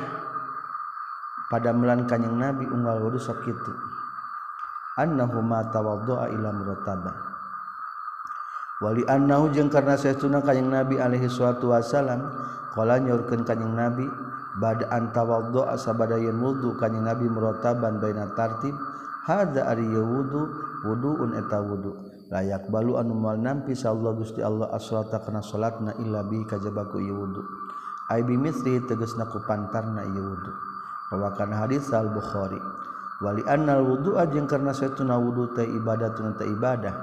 pada 1.52 1.76
melan 1.76 2.08
kanjing 2.08 2.34
Nabi 2.34 2.66
unggal 2.66 3.04
wudu 3.04 3.22
sok 3.22 3.46
kitu. 3.46 3.74
Annahu 4.98 5.46
ma 5.46 5.62
tawaddu'a 5.70 6.34
ila 6.34 6.50
muratabah 6.50 7.28
wali 8.82 9.02
annahu 9.10 9.50
jeung 9.50 9.70
karna 9.74 9.98
saestuna 9.98 10.42
kanjing 10.46 10.70
Nabi 10.70 11.02
alaihi 11.02 11.30
salatu 11.30 11.74
wasalam 11.74 12.30
Kala 12.78 13.02
nyaurkeun 13.02 13.42
kanjing 13.42 13.74
Nabi 13.74 14.06
badaan 14.62 15.10
tawaddu 15.10 15.66
asabadayeun 15.66 16.38
wudu 16.38 16.78
kanjing 16.78 17.02
Nabi 17.02 17.26
murotaban 17.26 17.98
baina 17.98 18.30
tartib 18.38 18.78
hadza 19.26 19.66
ari 19.66 19.90
wudu 19.90 20.46
wuduun 20.86 21.34
eta 21.34 21.58
wudu. 21.58 21.98
Layak 22.30 22.70
balu 22.70 23.02
anu 23.02 23.18
moal 23.18 23.42
nampi 23.42 23.74
sallallahu 23.74 24.22
Gusti 24.22 24.46
Allah 24.46 24.70
as-salata 24.78 25.26
kana 25.26 25.42
salatna 25.42 25.98
illa 25.98 26.22
bi 26.22 26.46
kajabaku 26.46 27.02
wudu. 27.02 27.42
Ai 28.14 28.22
bi 28.22 28.38
misri 28.38 28.78
tegasna 28.86 29.26
ku 29.26 29.42
pantarna 29.50 30.06
ieu 30.06 30.38
wudu. 30.38 30.52
Rawakan 31.18 31.58
hadis 31.58 31.90
al-Bukhari. 31.90 32.62
Wali 33.26 33.42
annal 33.50 33.90
wudu 33.90 34.22
ajeng 34.22 34.46
karna 34.46 34.70
satuna 34.70 35.18
wudu 35.18 35.58
teh 35.58 35.66
ibadatun 35.66 36.38
teh 36.38 36.46
ibadah. 36.46 36.94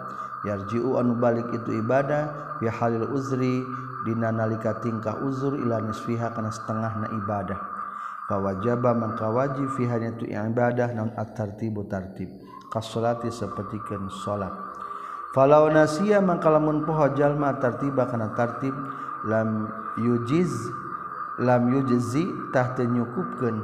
Yarji'u 0.45 1.00
anu 1.00 1.19
balik 1.19 1.50
itu 1.57 1.83
ibadah 1.83 2.54
fi 2.61 2.69
halil 2.69 3.11
uzri 3.16 3.64
dina 4.04 4.28
nalika 4.30 4.78
tingkah 4.84 5.25
uzur 5.25 5.56
ila 5.58 5.80
nisfiha 5.80 6.30
kana 6.37 6.52
setengah 6.52 6.92
na 7.00 7.08
ibadah. 7.16 7.61
Fawajaba 8.25 8.96
mangka 8.96 9.28
wajib 9.28 9.68
fiha 9.76 10.00
tu 10.16 10.25
ibadah 10.25 10.96
naun 10.96 11.12
at-tartibu 11.12 11.84
tartib 11.88 12.32
kasolati 12.73 13.28
sapertikeun 13.28 14.08
salat. 14.08 14.52
Falau 15.37 15.68
nasiya 15.68 16.25
mangka 16.25 16.49
lamun 16.49 16.88
poho 16.88 17.04
jalma 17.12 17.58
tartiba 17.61 18.08
kana 18.08 18.32
tartib 18.32 18.73
lam 19.28 19.68
yujiz 20.00 20.52
lam 21.42 21.68
yujzi 21.68 22.25
tah 22.54 22.73
teu 22.73 22.88
nyukupkeun. 22.88 23.61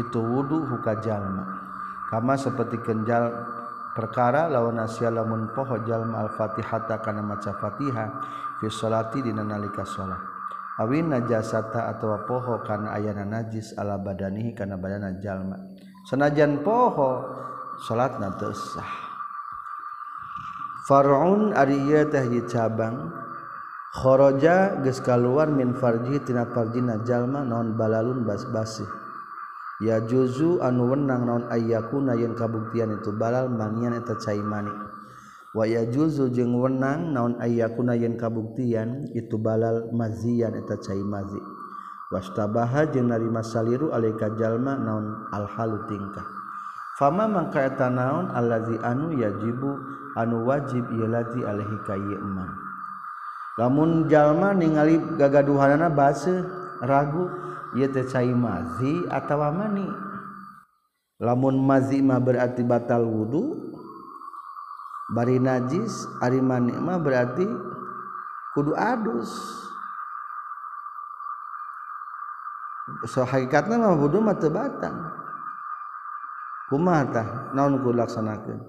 Itu 0.00 0.24
wudu 0.24 0.64
huka 0.72 0.96
jalma. 1.04 1.60
Kama 2.08 2.40
sapertikeun 2.40 3.04
jalma 3.04 3.51
perkara 3.92 4.48
lawan 4.48 4.80
Asia 4.80 5.12
lamun 5.12 5.52
pohojallma 5.52 6.26
al-fatihata 6.28 7.00
karena 7.00 7.22
maca 7.24 7.52
Fatihah 7.56 8.08
fisolati 8.58 9.20
dina 9.24 9.44
nalika 9.44 9.84
salat 9.84 10.32
awin 10.80 11.12
najasata 11.12 11.92
atau 11.92 12.24
poho 12.24 12.64
karena 12.64 12.96
ayana 12.96 13.28
najis 13.28 13.76
ala 13.76 14.00
badanihi 14.00 14.56
karena 14.56 14.80
badana 14.80 15.20
jalma. 15.20 15.58
Senajan 16.08 16.64
poho 16.66 17.22
salat 17.86 18.18
natesah 18.18 19.02
Farun 20.82 21.54
ariya 21.54 22.10
teh 22.10 22.26
cabang 22.50 23.14
khoroja 23.94 24.82
geus 24.82 24.98
kaluar 24.98 25.46
min 25.46 25.78
farji 25.78 26.18
tina 26.26 26.50
farjina 26.50 27.06
jalma 27.06 27.46
non 27.46 27.78
balalun 27.78 28.26
bas-basih. 28.26 29.01
ya 29.82 30.00
juzu 30.06 30.62
anu 30.62 30.94
wenang 30.94 31.26
naon 31.26 31.44
ayakuna 31.50 32.14
yen 32.14 32.38
kabuktian 32.38 32.94
itu 32.96 33.10
balal 33.12 33.50
manian 33.50 33.98
eta 33.98 34.14
cai 34.16 34.38
mani. 34.38 34.70
Wa 35.52 35.68
ya 35.68 35.84
juzu 35.84 36.32
jeung 36.32 36.56
wenang 36.56 37.12
naon 37.12 37.36
ayakuna 37.42 37.98
yen 37.98 38.14
kabuktian 38.16 39.10
itu 39.12 39.36
balal 39.36 39.90
mazian 39.90 40.54
eta 40.54 40.78
cai 40.78 41.02
mazi. 41.02 41.38
Wastabaha 42.14 42.88
jeung 42.94 43.10
narima 43.10 43.42
saliru 43.42 43.90
alaika 43.90 44.32
jalma 44.38 44.78
naon 44.78 45.28
alhalu 45.34 45.82
tingkah. 45.90 46.24
Fama 46.96 47.26
mangka 47.26 47.66
eta 47.66 47.90
naon 47.90 48.30
allazi 48.30 48.78
anu 48.80 49.16
yajibu 49.18 49.70
anu 50.16 50.46
wajib 50.46 50.84
ieu 50.92 51.08
lazi 51.08 51.40
alaihi 51.42 51.76
ka 51.88 51.96
lamun 53.58 54.08
jalma 54.08 54.56
ningali 54.56 54.96
gagaduhanana 55.20 55.92
base 55.92 56.32
ragu 56.80 57.28
mazi 58.36 58.94
atau 59.08 59.40
mani. 59.52 59.88
Lamun 61.22 61.54
mazimah 61.62 62.18
berarti 62.18 62.66
batal 62.66 63.06
wudhu 63.06 63.54
bari 65.12 65.38
najis 65.38 66.08
ari 66.18 66.42
mani 66.42 66.74
mah 66.74 66.98
berarti 66.98 67.46
kudu 68.58 68.74
adus. 68.74 69.30
So 73.06 73.22
hakikatnya 73.22 73.78
mah 73.78 73.94
wudhu 73.94 74.18
mah 74.18 74.34
teu 74.36 74.50
batal. 74.50 74.94
Kumaha 76.72 77.04
tah 77.12 77.28
naon 77.54 77.78
kudu 77.84 78.02
laksanakeun? 78.02 78.60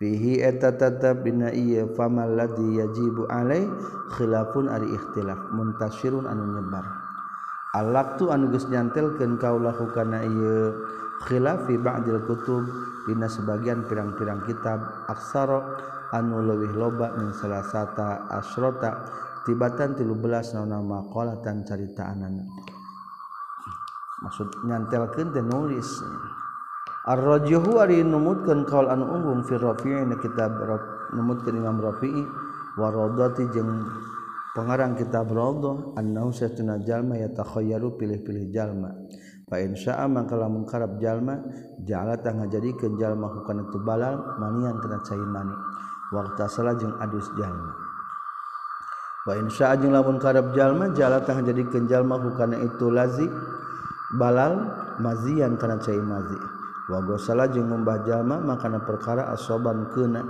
Fihi 0.00 0.40
eta 0.40 0.72
tetap 0.72 1.20
bina 1.20 1.52
iya 1.52 1.84
famal 1.92 2.32
ladzi 2.32 2.80
yajibu 2.80 3.28
alai 3.28 3.68
khilafun 4.16 4.72
ari 4.72 4.88
ikhtilaf 4.96 5.52
muntasirun 5.52 6.24
anu 6.24 6.56
nyebar. 6.56 7.09
alaktu 7.76 8.34
anuges 8.34 8.66
nyantelkeun 8.66 9.38
kaulahu 9.38 9.90
kana 9.94 10.24
ieu 10.26 10.74
khilafi 11.26 11.76
ba'dil 11.78 12.24
kutub 12.26 12.64
dina 13.06 13.30
sebagian 13.30 13.86
pirang-pirang 13.86 14.42
kitab 14.48 15.06
aksara 15.06 15.78
anu 16.16 16.42
leuwih 16.42 16.74
loba 16.74 17.14
min 17.14 17.30
salasata 17.36 18.26
asrota 18.30 19.06
tibatan 19.46 19.94
13 19.94 20.58
naon 20.58 20.84
maqalatan 20.84 21.62
caritaanan 21.62 22.44
maksud 24.20 24.48
nyantelkeun 24.68 25.32
teh 25.32 25.44
nulis. 25.44 25.88
Ar-rajhu 27.00 27.80
ari 27.80 28.04
numutkeun 28.04 28.68
kaul 28.68 28.92
anu 28.92 29.08
unggul 29.08 29.40
fi 29.48 29.56
rafi'i 29.56 30.04
kitab 30.20 30.60
numutkeun 31.16 31.56
Imam 31.56 31.80
Rafi'i. 31.80 32.24
Waradati 32.78 33.50
jeung 33.50 33.82
pengarang 34.54 34.98
kitab 34.98 35.30
Radhah 35.30 35.94
annahu 35.94 36.34
satuna 36.34 36.82
jalma 36.82 37.18
yatakhayyaru 37.18 37.94
pilih-pilih 37.98 38.50
jalma. 38.50 38.90
Fa 39.50 39.58
in 39.58 39.74
syaa 39.74 40.06
mangka 40.06 40.38
lamun 40.38 40.62
karab 40.62 41.02
jalma 41.02 41.42
jala 41.82 42.14
tah 42.18 42.30
ngajadikeun 42.30 42.94
jalma 42.98 43.26
hukana 43.34 43.66
tubalal 43.70 44.38
manian 44.38 44.78
kana 44.78 45.02
cai 45.02 45.18
mani. 45.18 45.54
Waqta 46.14 46.46
salah 46.46 46.78
jeung 46.78 46.94
adus 47.02 47.26
jalma. 47.34 47.74
Wa 49.26 49.34
in 49.38 49.50
syaa 49.50 49.74
jeung 49.78 49.90
lamun 49.90 50.22
karab 50.22 50.54
jalma 50.54 50.94
jala 50.94 51.22
tah 51.26 51.34
ngajadikeun 51.34 51.90
jalma 51.90 52.22
hukana 52.22 52.62
itu 52.62 52.86
lazi 52.94 53.26
balal 54.14 54.54
mazian 55.02 55.58
kana 55.58 55.82
cai 55.82 55.98
mazi. 55.98 56.38
Wa 56.90 57.02
gosala 57.06 57.46
jeung 57.50 57.70
ngumbah 57.70 58.06
jalma 58.06 58.42
makana 58.42 58.82
perkara 58.82 59.30
asoban 59.34 59.90
keuna 59.94 60.22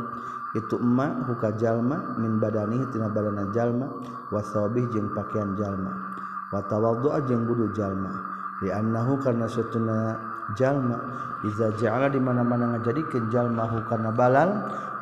itu 0.50 0.74
emak 0.82 1.30
huka 1.30 1.54
jalma 1.54 2.18
min 2.18 2.42
badani 2.42 2.82
tina 2.90 3.06
badana 3.06 3.46
jalma 3.54 3.86
wasawbih 4.34 4.90
jeung 4.90 5.14
pakaian 5.14 5.54
jalma. 5.54 5.94
Watawaddu'a 6.50 7.22
jeung 7.30 7.46
wudu 7.46 7.70
jalma. 7.70 8.10
Li 8.58 8.74
annahu 8.74 9.14
karena 9.22 9.46
setuna 9.46 10.18
jalma. 10.58 10.98
Iza 11.46 11.70
ja'ala 11.78 12.10
di 12.10 12.18
mana-mana 12.18 12.74
ngajadikeun 12.74 13.30
jalma 13.30 13.70
hukana 13.70 14.10
balal 14.10 14.50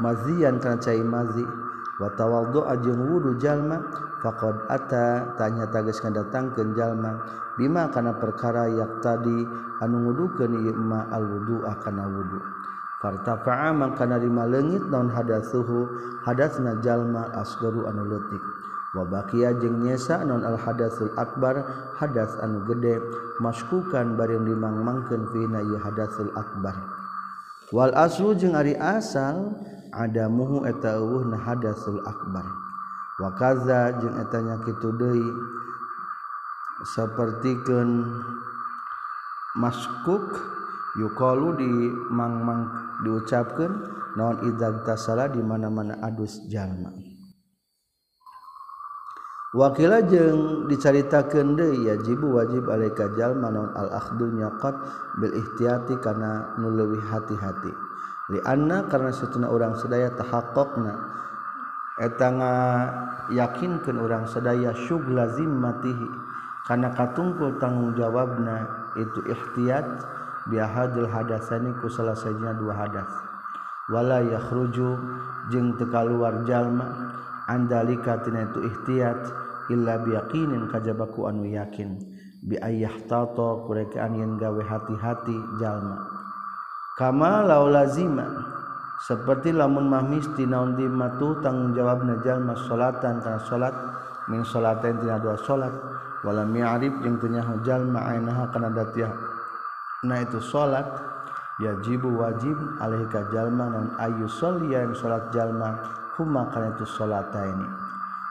mazian 0.04 0.60
kana 0.60 0.76
cai 0.76 1.00
mazi. 1.00 1.48
Wa 1.96 2.12
tawaddu'a 2.12 2.76
jeung 2.84 3.00
wudu 3.08 3.40
jalma 3.40 3.80
faqad 4.20 4.68
ata 4.68 5.32
tanya 5.40 5.64
tagas 5.72 6.04
ngadatangkeun 6.04 6.76
jalma. 6.76 7.24
Bima 7.56 7.88
kana 7.88 8.20
perkara 8.20 8.68
yak 8.68 9.00
tadi 9.00 9.48
anu 9.80 9.96
ngudukeun 10.04 10.52
ieu 10.68 10.76
ma 10.76 11.08
al 11.08 11.24
wudu 11.24 11.64
kana 11.80 12.04
wudu. 12.04 12.38
fartafa'a 12.98 13.70
kana 13.94 14.18
narima 14.18 14.44
leungit 14.50 14.82
naon 14.90 15.10
hadatsuhu 15.10 15.86
hadatsna 16.26 16.82
jalma 16.82 17.30
asgaru 17.38 17.86
anu 17.86 18.06
leutik. 18.10 18.42
Wa 18.96 19.04
baqiya 19.04 19.52
jeung 19.60 19.84
nyesa 19.84 20.24
non 20.24 20.40
al 20.42 20.56
hadatsul 20.56 21.12
akbar 21.20 21.60
hadas 22.00 22.32
anu 22.40 22.64
gede 22.64 22.96
maskukan 23.38 24.16
bari 24.16 24.40
dimangmangkeun 24.40 25.28
fina 25.28 25.60
ieu 25.60 25.76
hadatsul 25.76 26.32
akbar. 26.32 26.72
Wal 27.68 27.92
aslu 27.92 28.32
jeung 28.32 28.56
ari 28.56 28.72
asal 28.80 29.52
ada 29.92 30.26
muhu 30.32 30.64
eta 30.64 30.96
eueuhna 30.96 31.36
hadatsul 31.36 32.00
akbar. 32.08 32.48
Wa 33.20 33.30
kaza 33.36 33.92
jeung 34.00 34.16
eta 34.24 34.40
nya 34.40 34.56
kitu 34.64 34.88
deui 34.96 35.28
sapertikeun 36.96 38.08
maskuk 39.58 40.57
yukolu 40.96 41.58
di 41.60 41.70
mangmang 42.08 42.64
diucapkan 43.04 43.70
naon 44.16 44.48
idzag 44.48 44.88
tasala 44.88 45.28
di 45.28 45.44
mana-mana 45.44 46.00
adus 46.00 46.48
jalma. 46.48 46.88
Wakila 49.48 50.04
jeung 50.04 50.68
dicaritakeun 50.68 51.56
deui 51.56 51.88
yajibu 51.88 52.36
wajib 52.36 52.68
alaika 52.68 53.12
jalma 53.16 53.48
naon 53.48 53.72
al 53.76 53.92
akhdul 53.96 54.32
nyaqat 54.36 54.76
bil 55.20 55.32
ihtiyati 55.36 55.96
kana 56.00 56.56
nu 56.60 56.72
leuwih 56.72 57.00
hati-hati. 57.00 57.72
Li 58.28 58.44
anna 58.44 58.84
karena 58.92 59.08
satuna 59.08 59.48
urang 59.48 59.72
sadaya 59.72 60.12
tahaqqaqna 60.12 60.92
eta 61.96 62.28
yakinkeun 63.32 63.96
urang 63.96 64.28
sadaya 64.28 64.76
syugla 64.76 65.32
zimmatihi 65.32 66.08
kana 66.68 66.92
katungkul 66.92 67.56
tanggung 67.56 67.96
jawabna 67.96 68.68
itu 69.00 69.24
ihtiyat 69.24 69.86
biahadil 70.48 71.08
hadasani 71.08 71.72
ku 71.80 71.88
salah 71.88 72.16
dua 72.56 72.74
hadas. 72.74 73.10
Wala 73.88 74.20
yakhruju 74.20 74.88
jeung 75.48 75.76
teu 75.80 75.88
kaluar 75.88 76.44
jalma 76.44 77.16
andalika 77.48 78.20
tina 78.20 78.44
itu 78.44 78.68
ihtiyat 78.68 79.20
illa 79.72 80.00
biyaqinin 80.04 80.68
kajabaku 80.68 81.28
anu 81.28 81.48
yakin. 81.48 81.96
Bi 82.44 82.60
ayyah 82.60 83.08
tato 83.08 83.64
kurekaan 83.64 84.20
yen 84.20 84.36
gawe 84.36 84.60
hati-hati 84.60 85.36
jalma. 85.56 86.04
Kama 86.98 87.46
lau 87.46 87.70
lazima 87.70 88.26
seperti 89.06 89.54
lamun 89.54 89.86
mah 89.86 90.02
misti 90.02 90.42
naon 90.42 90.74
di 90.74 90.82
matu 90.84 91.38
tanggung 91.38 91.70
jawabna 91.70 92.18
jalma 92.26 92.58
salatan 92.66 93.22
kana 93.22 93.38
salat 93.46 93.74
min 94.26 94.42
salatain 94.42 94.98
tina 94.98 95.22
dua 95.22 95.38
salat 95.38 95.70
wala 96.26 96.42
mi'arif 96.42 96.90
jeung 97.00 97.16
teu 97.22 97.30
nyaho 97.30 97.62
jalma 97.62 98.10
ainaha 98.10 98.50
kana 98.50 98.74
datiah 98.74 99.37
na 100.04 100.22
itu 100.22 100.38
salat 100.38 100.86
yajibu 101.58 102.18
wajib 102.18 102.54
alaihi 102.78 103.10
ka 103.10 103.26
jalma 103.34 103.66
non 103.66 103.88
ayu 103.98 104.30
sholli 104.30 104.70
yang 104.74 104.94
salat 104.94 105.26
jalma 105.34 105.82
huma 106.14 106.46
kana 106.54 106.74
itu 106.78 106.86
salataini 106.86 107.66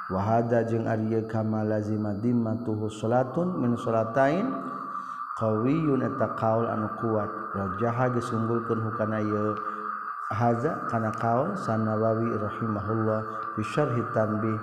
wa 0.08 0.20
hada 0.24 0.64
jeung 0.64 0.88
ari 0.88 1.20
kama 1.28 1.68
lazima 1.68 2.16
dimmatuhu 2.16 2.88
salatun 2.88 3.60
min 3.60 3.76
salatain 3.76 4.48
qawiyun 5.38 6.02
eta 6.02 6.34
qaul 6.34 6.66
anu 6.66 6.90
kuat. 6.98 7.30
Rajaha 7.54 8.10
geus 8.18 8.34
unggulkeun 8.34 8.82
hukana 8.90 9.22
ieu 9.22 9.54
haza 10.34 10.90
kana 10.90 11.14
qaul 11.14 11.54
sanawawi 11.54 12.34
rahimahullah 12.34 13.22
fi 13.54 13.62
syarhi 13.62 14.02
tanbih. 14.18 14.58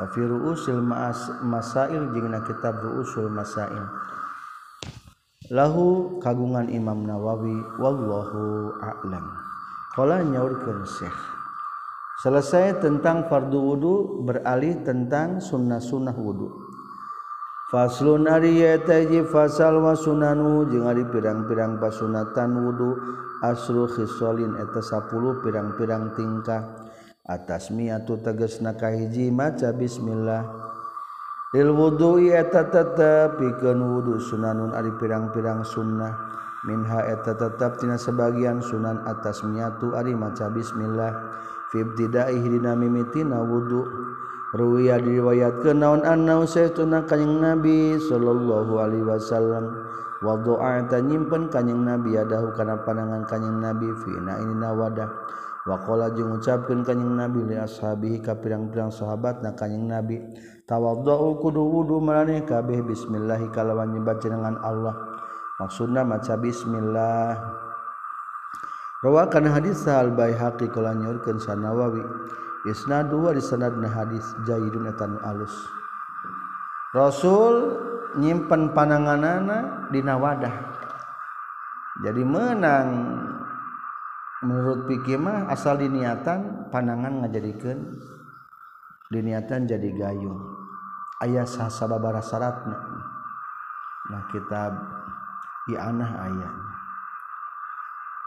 Wa 0.00 0.06
fi 0.08 0.24
ru'usil 0.24 0.80
masail 1.44 2.08
jeung 2.16 2.32
kitab 2.48 2.80
ru'usul 2.80 3.28
masail. 3.28 3.84
lahu 5.48 6.20
kagungan 6.20 6.68
Imam 6.68 7.08
Nawawi 7.08 7.56
wallahu 7.80 8.72
a'lam. 8.84 9.24
Qala 9.96 10.20
nyaurkeun 10.20 10.84
Syekh. 10.84 11.18
Selesai 12.18 12.82
tentang 12.82 13.30
fardu 13.30 13.58
wudu 13.62 13.94
beralih 14.26 14.82
tentang 14.82 15.38
sunnah-sunnah 15.38 16.18
wudu. 16.18 16.50
Faslun 17.70 18.26
ari 18.26 18.64
yataji 18.64 19.28
fasal 19.28 19.84
wa 19.84 19.92
sunanu 19.92 20.66
jeung 20.72 20.88
ari 20.88 21.04
pirang-pirang 21.04 21.76
pasunatan 21.76 22.64
wudu 22.64 22.96
asru 23.44 23.86
khisalin 23.86 24.56
eta 24.56 24.80
10 24.82 25.44
pirang-pirang 25.44 26.16
tingkah. 26.16 26.90
Atas 27.28 27.68
miatu 27.68 28.16
tegasna 28.18 28.72
kahiji 28.72 29.28
maca 29.28 29.70
bismillah. 29.76 30.57
wudhu 31.56 32.20
eta 32.28 32.68
tetep 32.68 33.40
pikeun 33.40 33.80
wudhu 33.80 34.20
Sunanun 34.20 34.76
Ari 34.76 34.92
pirang-pirang 35.00 35.64
sunnah. 35.64 36.12
Minha 36.68 37.08
eta 37.08 37.32
tetep 37.32 37.80
tina 37.80 37.96
sebagian 37.96 38.60
Sunan 38.60 39.00
atas 39.08 39.40
miatu 39.46 39.96
Ari 39.96 40.12
maca 40.12 40.52
Bismillah. 40.52 41.16
Fibtidaihdina 41.72 42.76
mimitina 42.76 43.40
wudhu 43.40 43.88
ruya 44.52 45.00
diriwayat 45.00 45.64
ke 45.64 45.72
naon 45.72 46.04
anna 46.04 46.44
saya 46.44 46.72
kanjing 47.04 47.40
Nabi 47.40 47.96
Shallallahu 47.96 48.72
Alaihi 48.84 49.08
Wasallam. 49.08 49.88
Wadoa 50.18 50.82
eta 50.84 50.98
nyimpen 50.98 51.48
kanjing 51.48 51.80
Nabi 51.86 52.18
adahu 52.18 52.52
karena 52.52 52.76
panangan 52.82 53.22
kanjing 53.24 53.62
Nabi 53.62 53.88
fina 54.02 54.36
ini 54.42 54.50
nawadah 54.50 55.06
wakola 55.66 56.14
jeung 56.14 56.38
ucapkan 56.38 56.86
kanyeng 56.86 57.18
nabi 57.18 57.42
li 57.48 57.56
ashabihi 57.58 58.22
ka 58.22 58.38
pirang-pirang 58.38 58.92
sahabat 58.92 59.42
na 59.42 59.56
kanyeng 59.56 59.90
nabi 59.90 60.22
tawaddu'u 60.68 61.40
kudu 61.40 61.62
wudu 61.64 61.98
maraneh 61.98 62.44
kabeh 62.44 62.84
bismillah 62.84 63.40
kalawan 63.50 63.90
nyebat 63.96 64.20
jenengan 64.20 64.60
Allah. 64.60 64.94
Maksudna 65.58 66.06
maca 66.06 66.38
bismillah. 66.38 67.34
Rawakan 69.02 69.50
hadis 69.50 69.86
al 69.90 70.14
baihaqi 70.14 70.70
kala 70.70 70.94
nyorkeun 70.94 71.42
sanawawi 71.42 72.02
isnadu 72.66 73.26
wa 73.26 73.34
sanadna 73.38 73.90
hadis 73.90 74.22
jayyidun 74.46 74.90
atan 74.90 75.18
alus. 75.26 75.54
Rasul 76.94 77.74
nyimpen 78.18 78.70
pananganana 78.74 79.90
dina 79.90 80.14
wadah. 80.14 80.54
Jadi 82.06 82.22
menang 82.22 83.17
menurut 84.44 84.86
pikimah 84.86 85.50
asal 85.50 85.78
diniatan 85.78 86.70
panangan 86.70 87.24
ngajadikan 87.24 87.78
diniatan 89.10 89.66
jadi 89.66 89.90
gayung. 89.94 90.38
Ayah 91.18 91.42
sahababara 91.42 92.22
syaratna 92.22 92.78
nah 94.08 94.24
kitab 94.32 94.72
ianah 95.68 96.12
ayat 96.30 96.54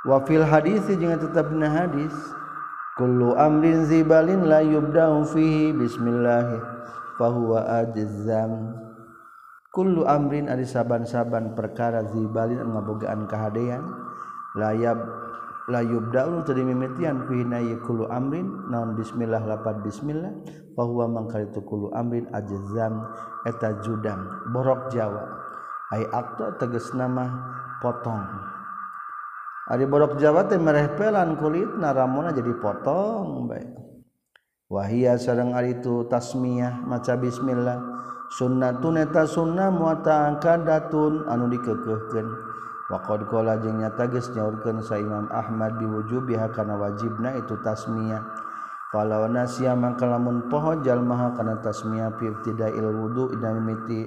wafil 0.06 0.45
hadis 0.45 0.86
jangan 0.91 1.17
tetap 1.17 1.50
na 1.56 1.71
hadis 1.71 2.13
kullu 3.00 3.34
amrin 3.34 3.88
zibalin 3.88 4.45
la 4.45 4.62
yubda'u 4.62 5.26
fihi 5.26 5.71
bismillah 5.71 6.60
fahuwa 7.15 7.86
ajzam. 7.86 8.76
Kullu 9.71 10.04
amrin 10.04 10.52
ari 10.52 10.67
saban-saban 10.67 11.56
perkara 11.56 12.04
zibalin 12.12 12.60
ngabogaan 12.60 13.24
kahadean 13.24 13.88
layab 14.52 15.00
la 15.69 15.86
daul 15.86 16.41
tadi 16.41 16.65
mimitian 16.65 17.28
fi 17.30 17.45
nayi 17.45 17.78
kulu 17.86 18.10
amrin 18.10 18.71
naon 18.71 18.97
bismillah 18.97 19.43
lapad 19.45 19.86
bismillah 19.86 20.34
bahwa 20.74 21.06
mangkaritu 21.21 21.62
kullu 21.67 21.93
amrin 21.93 22.26
ajzam 22.34 23.06
eta 23.45 23.82
judam 23.86 24.26
borok 24.50 24.89
jawa. 24.89 25.28
Ai 25.91 26.08
akto 26.08 26.56
tegas 26.56 26.95
nama 26.95 27.28
potong. 27.84 28.24
Ari 29.69 29.86
borok 29.86 30.17
jawa 30.17 30.47
teh 30.50 30.58
mereh 30.58 30.89
pelan 30.97 31.38
kulit 31.38 31.67
naramona 31.78 32.34
jadi 32.34 32.52
potong 32.58 33.45
baik 33.45 33.82
wahia 34.71 35.19
sareng 35.19 35.52
ari 35.52 35.76
itu 35.84 36.08
tasmiyah 36.08 36.80
maca 36.88 37.19
bismillah. 37.19 38.00
Sunnatun 38.32 39.04
eta 39.04 39.28
sunnah 39.28 39.67
muata 39.67 40.32
anu 40.32 41.45
dikekehkeun. 41.52 42.28
waqad 42.91 43.23
qala 43.32 43.56
jeung 43.63 43.80
nyata 43.80 44.12
geus 44.12 44.27
nyaurkeun 44.36 44.84
sa 44.84 44.99
Imam 44.99 45.32
Ahmad 45.32 45.80
biwujubiha 45.80 46.51
kana 46.51 46.75
wajibna 46.75 47.39
itu 47.39 47.56
tasmiyah. 47.63 48.19
Falau 48.91 49.32
nasiya 49.32 49.71
mangka 49.71 50.04
lamun 50.04 50.51
poho 50.51 50.84
jalmaha 50.84 51.32
kana 51.32 51.63
tasmiyah 51.63 52.12
fi 52.19 52.27
ibtidail 52.27 52.84
wudu 52.84 53.32
dina 53.32 53.56
mimiti 53.56 54.04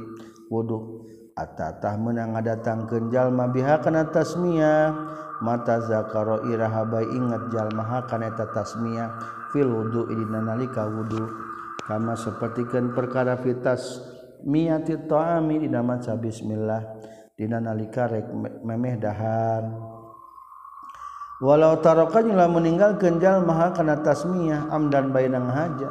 wudu. 0.52 1.08
Atatah 1.32 1.96
meunang 1.96 2.36
ngadatangkeun 2.36 3.08
jalma 3.08 3.48
biha 3.48 3.80
kana 3.80 4.12
tasmiyah. 4.12 4.92
Mata 5.40 5.80
zakaro 5.82 6.46
iraha 6.52 6.84
bae 6.84 7.08
inget 7.08 7.48
jalmaha 7.48 8.04
kana 8.04 8.28
eta 8.28 8.52
tasmiyah 8.52 9.08
fil 9.50 9.72
wudu 9.72 10.12
dina 10.12 10.44
nalika 10.44 10.84
wudu. 10.84 11.32
Kama 11.88 12.12
sapertikeun 12.12 12.92
perkara 12.92 13.40
fitas 13.40 14.04
miyati 14.44 15.00
ta'ami 15.08 15.64
dina 15.64 15.80
maca 15.80 16.12
bismillah. 16.20 16.80
dina 17.34 17.58
nalika 17.58 18.06
rek 18.10 18.30
memeh 18.62 18.98
dahar 18.98 19.66
walau 21.42 21.78
tarokan 21.82 22.30
lah 22.34 22.46
meninggal 22.46 22.96
kenjal 22.96 23.42
maha 23.42 23.74
kana 23.74 24.00
tasmiyah 24.00 24.70
amdan 24.70 25.10
bainang 25.10 25.50
haja 25.50 25.90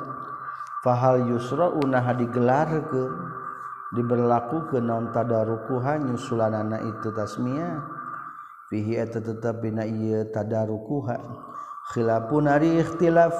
fahal 0.83 1.27
yusra 1.27 1.71
unah 1.79 2.15
digelar 2.15 2.67
ke 2.87 3.03
diberlaku 3.93 4.73
ke 4.73 4.81
non 4.81 5.13
tadarukuha 5.13 6.01
nyusulanana 6.01 6.81
itu 6.81 7.13
tasmiyah. 7.13 7.77
Fihi 8.67 8.97
eta 8.97 9.21
tetep 9.21 9.61
bina 9.61 9.85
ieu 9.85 10.25
tadarukuha 10.33 11.21
khilafun 11.93 12.49
ari 12.49 12.81
ikhtilaf. 12.81 13.37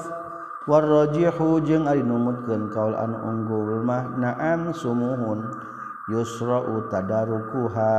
Warrajihu 0.64 1.60
jeung 1.68 1.92
ari 1.92 2.00
numutkeun 2.00 2.72
kaul 2.72 2.96
anu 2.96 3.18
unggul 3.20 3.84
mah 3.84 4.16
na'am 4.16 4.72
sumuhun. 4.72 5.44
yusra 6.12 6.64
tadarukuha. 6.92 7.96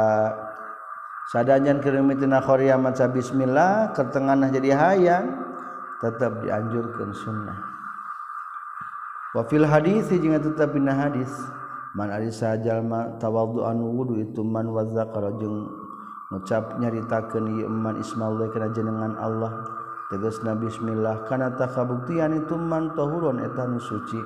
Sadanyan 1.24 1.80
kirimitina 1.80 2.44
Korea 2.44 2.76
maca 2.76 3.08
bismillah 3.08 3.96
kertenganah 3.96 4.52
jadi 4.52 4.76
hayang 4.76 5.40
tetap 6.04 6.44
dianjurkan 6.44 7.16
sunnah. 7.16 7.58
Wafil 9.32 9.64
hadis 9.64 10.12
jeung 10.12 10.36
tetap 10.36 10.76
dina 10.76 10.92
hadis 10.92 11.32
man 11.96 12.12
ari 12.12 12.28
sajalma 12.28 13.16
tawadduan 13.16 13.80
wudu 13.80 14.20
itu 14.20 14.44
man 14.44 14.68
wa 14.68 14.84
zakara 14.84 15.32
jeung 15.40 15.64
ngucap 16.28 16.76
nyaritakeun 16.76 17.56
ieu 17.56 17.72
man 17.72 17.96
ismaul 18.04 18.44
kana 18.52 18.68
jenengan 18.76 19.16
Allah 19.16 19.64
tegasna 20.12 20.52
bismillah. 20.52 21.24
Kana 21.24 21.56
takabuktian 21.56 22.36
itu 22.36 22.52
man 22.60 22.92
tahurun 22.92 23.40
eta 23.48 23.64
nu 23.64 23.80
suci. 23.80 24.20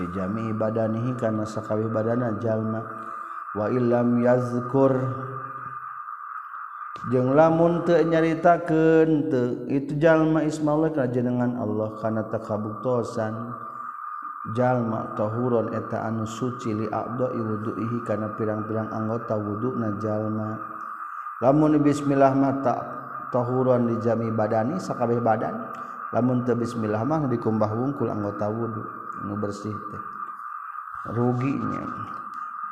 Dijami 0.00 0.56
badanihi 0.56 1.20
kana 1.20 1.44
sakabeh 1.44 1.92
badana 1.92 2.32
jalma 2.40 2.80
waam 3.56 4.22
yazkur. 4.22 4.94
Jeung 7.08 7.32
lamun 7.32 7.88
teu 7.88 8.04
nyaritaken 8.04 9.32
teu 9.32 9.64
itu 9.72 9.96
jalma 9.96 10.44
Ismail 10.44 10.92
jenengan 11.08 11.56
Allah 11.56 11.96
karena 11.96 12.28
takabuktosan. 12.28 13.32
Jalma 14.56 15.16
tahuron 15.16 15.76
eta 15.76 16.08
anu 16.08 16.24
suci 16.24 16.72
li 16.72 16.88
abdo 16.88 17.28
iwuduihi 17.28 18.04
karena 18.08 18.32
pirang-pirang 18.36 18.88
anggota 18.88 19.36
wudhuna 19.36 19.96
jalma. 20.00 20.60
Lamun 21.40 21.80
bismillah 21.80 22.36
mata 22.36 22.74
tahuron 23.32 23.96
dijami 23.96 24.28
badani 24.32 24.76
sakabeh 24.76 25.20
badan 25.24 25.72
lamun 26.12 26.44
teu 26.44 26.56
bismillah 26.56 27.00
mah 27.00 27.28
dikumbah 27.32 27.70
wungkul 27.72 28.12
anggota 28.12 28.48
wudhu 28.48 28.82
nu 29.24 29.40
bersih 29.40 29.72
teh. 29.72 30.02
Ruginya. 31.16 31.84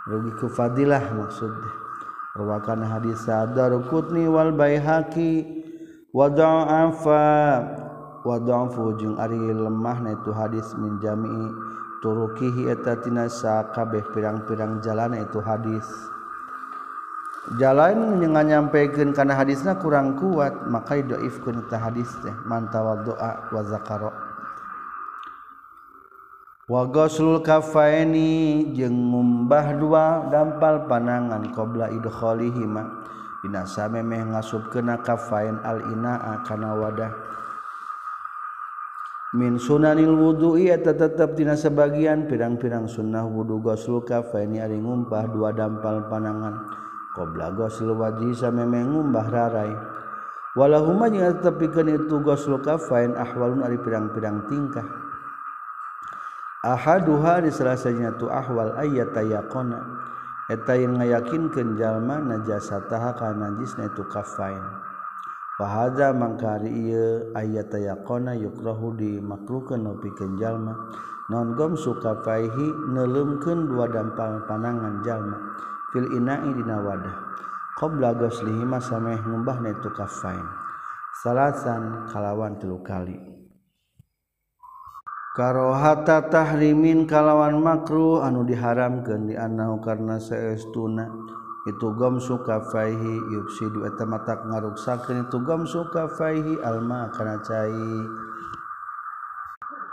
rugi 0.09 0.33
ku 0.41 0.49
fadilah 0.49 1.05
maksud 1.13 1.53
rawakan 2.33 2.81
hadis 2.89 3.29
Darqutni 3.29 4.25
wal 4.25 4.57
Baihaqi 4.57 5.45
wa 6.17 6.33
da'afa 6.33 7.29
wa 8.25 8.37
da'fu 8.41 8.97
jeung 8.97 9.21
ari 9.21 9.37
lemah 9.37 9.99
na 10.01 10.17
itu 10.17 10.31
hadis 10.33 10.73
min 10.81 10.97
jami'i. 10.99 11.49
Turukihi 11.99 12.71
eta 12.71 12.95
tina 13.03 13.27
sakabeh 13.27 14.07
pirang-pirang 14.15 14.79
jalan 14.87 15.19
itu 15.19 15.43
hadis. 15.43 15.83
Jalan 17.59 18.23
dengan 18.23 18.47
nyampaikan 18.47 19.11
karena 19.11 19.35
hadisnya 19.35 19.75
kurang 19.83 20.15
kuat 20.15 20.69
maka 20.71 21.01
doifkan 21.03 21.65
hadis 21.75 22.07
teh 22.23 22.31
mantawa 22.47 23.03
doa 23.03 23.51
wa 23.51 23.63
zakaro. 23.67 24.28
Wagosul 26.69 27.41
kafaini 27.41 28.69
jeung 28.77 29.09
ngumbah 29.09 29.81
dua 29.81 30.29
dampal 30.29 30.85
panangan 30.85 31.49
qabla 31.57 31.89
idkhalihima 31.97 33.09
binasa 33.41 33.89
memeh 33.89 34.29
ngasupkeuna 34.29 35.01
kafain 35.01 35.57
al 35.65 35.81
inaa 35.89 36.45
kana 36.45 36.77
wadah. 36.77 37.13
Min 39.33 39.61
sunanil 39.61 40.13
wudu'i 40.13 40.73
eta 40.73 40.93
tetep 40.97 41.37
dina 41.37 41.53
sebagian 41.53 42.29
pirang-pirang 42.29 42.89
sunnah 42.89 43.25
wudu 43.25 43.61
gosul 43.61 44.05
kafaini 44.05 44.61
ari 44.61 44.77
ngumpah 44.77 45.25
dua 45.33 45.53
dampal 45.57 46.05
panangan 46.09 46.69
qabla 47.17 47.53
gosul 47.57 47.97
wajhi 47.97 48.37
samemeh 48.37 48.85
ngumbah 48.85 49.27
rarai. 49.33 49.73
Walahuma 50.53 51.09
jeung 51.09 51.33
tetep 51.33 51.61
pikeun 51.61 51.97
itu 51.97 52.21
gosul 52.21 52.61
kafain 52.61 53.17
ahwalun 53.17 53.65
ari 53.65 53.81
pirang-pirang 53.81 54.49
tingkah 54.49 55.08
ahaduha 56.69 57.41
di 57.41 57.49
salah 57.49 57.81
tu 58.21 58.29
ahwal 58.29 58.77
ayat 58.77 59.17
tayakona 59.17 59.81
eta 60.53 60.77
yang 60.77 61.01
ngayakin 61.01 61.49
kenjalma 61.49 62.21
najasa 62.21 62.85
taha 62.93 63.17
kana 63.17 63.49
najis 63.49 63.73
na 63.81 63.89
itu 63.89 64.05
kafain. 64.13 64.61
Wahada 65.57 66.13
mangkari 66.13 66.69
iya 66.69 67.25
ayat 67.41 67.73
tayakona 67.73 68.37
yukrahu 68.37 68.93
dimakruhkan 69.01 69.81
nopi 69.81 70.13
kenjalma 70.13 70.77
non 71.33 71.57
gom 71.57 71.73
suka 71.73 72.21
faihi 72.21 72.69
nelemkeun 72.93 73.69
dua 73.69 73.89
dampal 73.89 74.45
panangan 74.45 75.01
jalma 75.05 75.37
fil 75.97 76.09
ina'i 76.21 76.53
dina 76.53 76.85
wadah. 76.85 77.17
Qabla 77.81 78.13
goslihima 78.13 78.77
sameh 78.77 79.17
ngembah 79.25 79.57
na 79.65 79.73
itu 79.73 79.89
kafain. 79.97 80.45
Salasan 81.25 82.11
kalawan 82.13 82.61
tilu 82.61 82.83
kali. 82.85 83.38
karohata 85.39 86.27
tahrimin 86.27 87.07
kalawan 87.07 87.63
makruh 87.63 88.27
anu 88.27 88.43
diharamkeun 88.43 89.31
dianau 89.31 89.79
karna 89.79 90.19
seestuna 90.19 91.07
itu 91.71 91.95
gom 91.95 92.19
suka 92.19 92.59
faihi 92.75 93.15
yufsidu 93.31 93.87
eta 93.87 94.03
mata 94.03 94.35
ngaruksakeun 94.43 95.31
itu 95.31 95.39
gom 95.47 95.63
suka 95.63 96.11
faihi 96.19 96.59
alma 96.67 97.15
kana 97.15 97.39
cai. 97.47 97.87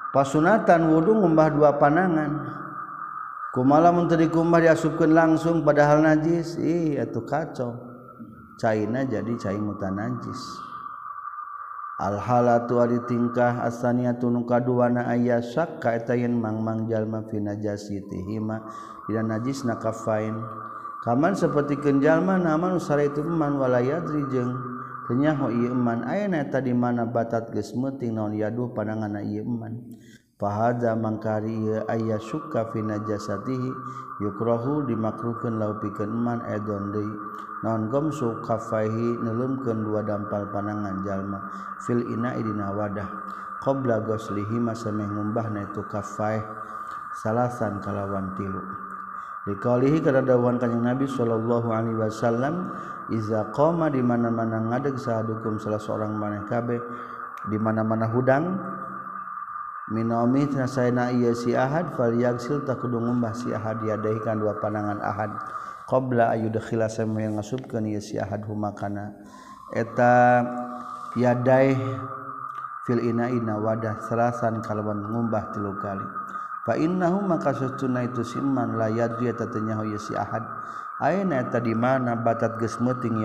Pasunatan 0.09 0.89
wudu 0.89 1.13
ngumbah 1.13 1.53
dua 1.53 1.77
panangan. 1.77 2.41
Kumala 3.53 3.93
mun 3.93 4.09
teu 4.09 4.17
dikumbah 4.17 4.65
diasupkeun 4.65 5.13
langsung 5.13 5.61
padahal 5.61 6.01
najis 6.01 6.57
ih 6.57 6.97
atuh 6.97 7.21
kacau. 7.21 7.75
Caina 8.55 9.03
jadi 9.03 9.35
cai 9.35 9.59
mutan 9.59 9.99
najis 9.99 10.41
alhala 11.95 12.67
tuari 12.67 12.99
tingkah 13.07 13.63
asania 13.63 14.19
tunu 14.19 14.43
kaduana 14.43 15.07
aya 15.07 15.39
syak 15.39 15.79
kaeta 15.79 16.15
yen 16.19 16.35
mangmang 16.35 16.91
jalma 16.91 17.23
fi 17.31 17.39
najasitihima 17.39 18.57
dina 19.07 19.21
najis 19.23 19.63
nakafain. 19.63 20.35
Kaman 21.05 21.37
seperti 21.37 21.77
kenjalma 21.77 22.41
naman 22.41 22.81
usara 22.81 23.05
itu 23.05 23.21
man 23.21 23.61
walayadri 23.61 24.25
jeung 24.33 24.57
teu 25.05 25.13
nyaho 25.13 25.53
ieu 25.53 25.77
man. 25.77 26.01
Ayeuna 26.01 26.41
eta 26.41 26.57
di 26.57 26.73
mana 26.73 27.05
batat 27.05 27.53
geus 27.53 27.77
meuting 27.77 28.17
naon 28.17 28.33
yaduh 28.33 28.73
pandanganna 28.73 29.21
ieu 29.21 29.45
man. 29.45 29.85
fahaza 30.45 30.93
mangkari 30.93 31.73
ayah 31.89 32.21
suka 32.21 32.69
fina 32.69 33.01
jasatihi 33.01 33.73
yukrohu 34.21 34.85
dimakruhkan 34.85 35.57
lau 35.57 35.73
pikeun 35.81 36.13
man 36.13 36.45
edon 36.45 36.93
deui. 36.93 37.09
Naon 37.65 37.89
gomsu 37.89 38.45
kafaihi 38.45 39.25
neulumkeun 39.25 39.81
dua 39.81 40.05
dampal 40.05 40.45
panangan 40.53 41.01
jalma 41.01 41.49
fil 41.81 42.05
ina'i 42.05 42.45
dina 42.45 42.69
wadah. 42.69 43.09
Qabla 43.57 44.05
ghuslihi 44.05 44.61
masameh 44.61 45.09
ngumbahna 45.09 45.65
itu 45.65 45.81
kafai 45.89 46.45
salasan 47.17 47.81
kalawan 47.81 48.37
tilu. 48.37 48.61
Dikalihi 49.49 49.97
kada 50.05 50.21
dawuhan 50.21 50.61
kanjeng 50.61 50.85
Nabi 50.85 51.09
sallallahu 51.09 51.73
alaihi 51.73 51.97
wasallam 51.97 52.69
iza 53.09 53.49
qoma 53.49 53.89
di 53.89 54.05
mana-mana 54.05 54.61
ngadeg 54.61 55.01
sahadukum 55.01 55.57
salah 55.57 55.81
seorang 55.81 56.13
maneh 56.13 56.45
kabeh 56.45 56.77
di 57.49 57.57
mana-mana 57.57 58.09
hudang 58.09 58.57
minami 59.93 60.49
nasayna 60.49 61.13
iya 61.13 61.35
si 61.37 61.53
ahad 61.53 61.93
fal 61.93 62.13
yaksil 62.13 62.65
tak 62.65 62.81
kudu 62.81 62.97
ngumbah 62.97 63.33
si 63.37 63.53
ahad. 63.53 63.85
Yadaihi 63.85 64.21
kan 64.25 64.41
dua 64.41 64.57
panangan 64.57 64.97
ahad. 65.03 65.29
Qabla 65.85 66.33
ayu 66.33 66.49
dakhila 66.49 66.89
sama 66.89 67.21
yang 67.21 67.37
ngasupkeun 67.37 67.85
ieu 67.85 68.01
si 68.01 68.17
ahad 68.17 68.41
huma 68.49 68.73
kana 68.73 69.13
eta 69.69 70.41
yadai 71.13 71.77
fil 72.89 73.01
inaina 73.05 73.61
wadah 73.61 74.01
serasan 74.09 74.65
kalawan 74.65 75.05
ngumbah 75.05 75.53
tilu 75.53 75.77
kali. 75.77 76.05
Fa 76.65 76.73
innahu 76.73 77.21
maka 77.21 77.53
sesuna 77.53 78.01
itu 78.01 78.25
siman 78.25 78.81
la 78.81 78.89
yadri 78.89 79.29
eta 79.29 79.45
teu 79.45 79.61
nyaho 79.61 79.85
ieu 79.85 80.01
si 80.01 80.17
ahad. 80.17 80.41
Ayeuna 80.97 81.45
eta 81.45 81.61
di 81.61 81.77
mana 81.77 82.17
batat 82.17 82.57
geus 82.57 82.81
meuting 82.81 83.21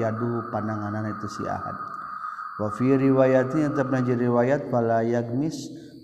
yadu 0.00 0.50
pananganan 0.50 1.06
itu 1.14 1.30
si 1.30 1.46
ahad. 1.46 1.78
Wa 2.58 2.74
fi 2.74 2.98
riwayatin 2.98 3.70
tetep 3.70 3.94
riwayat 3.94 4.66
fala 4.74 5.06
yagmis 5.06 5.54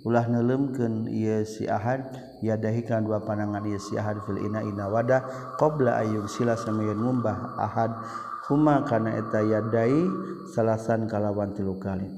ulah 0.06 0.26
nelemken 0.30 1.10
ia 1.10 1.42
siahad 1.42 2.06
yadahikan 2.44 3.02
dua 3.02 3.22
panangan 3.22 3.66
ia 3.66 3.78
siahad 3.80 4.22
fil 4.22 4.38
ina 4.38 4.62
ina 4.62 4.86
wadah 4.86 5.22
qabla 5.58 5.98
ayung 6.02 6.30
sila 6.30 6.54
samayan 6.54 6.98
ngumbah 6.98 7.58
ahad. 7.58 7.92
Huma 8.48 8.80
kana 8.88 9.12
eta 9.12 9.44
yadai 9.44 10.08
salasan 10.56 11.04
kalawan 11.04 11.52
tilu 11.52 11.76
kali. 11.76 12.08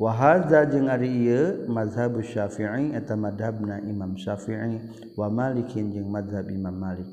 Wahaza 0.00 0.64
jeung 0.64 0.88
ari 0.88 1.28
ieu 1.28 1.68
mazhab 1.68 2.16
syafi'i 2.24 2.96
eta 2.96 3.12
madhabna 3.12 3.76
imam 3.84 4.16
syafi'i 4.16 4.80
wa 5.12 5.28
malikin 5.28 5.92
jeung 5.92 6.08
madhab 6.08 6.48
imam 6.48 6.72
malik. 6.72 7.04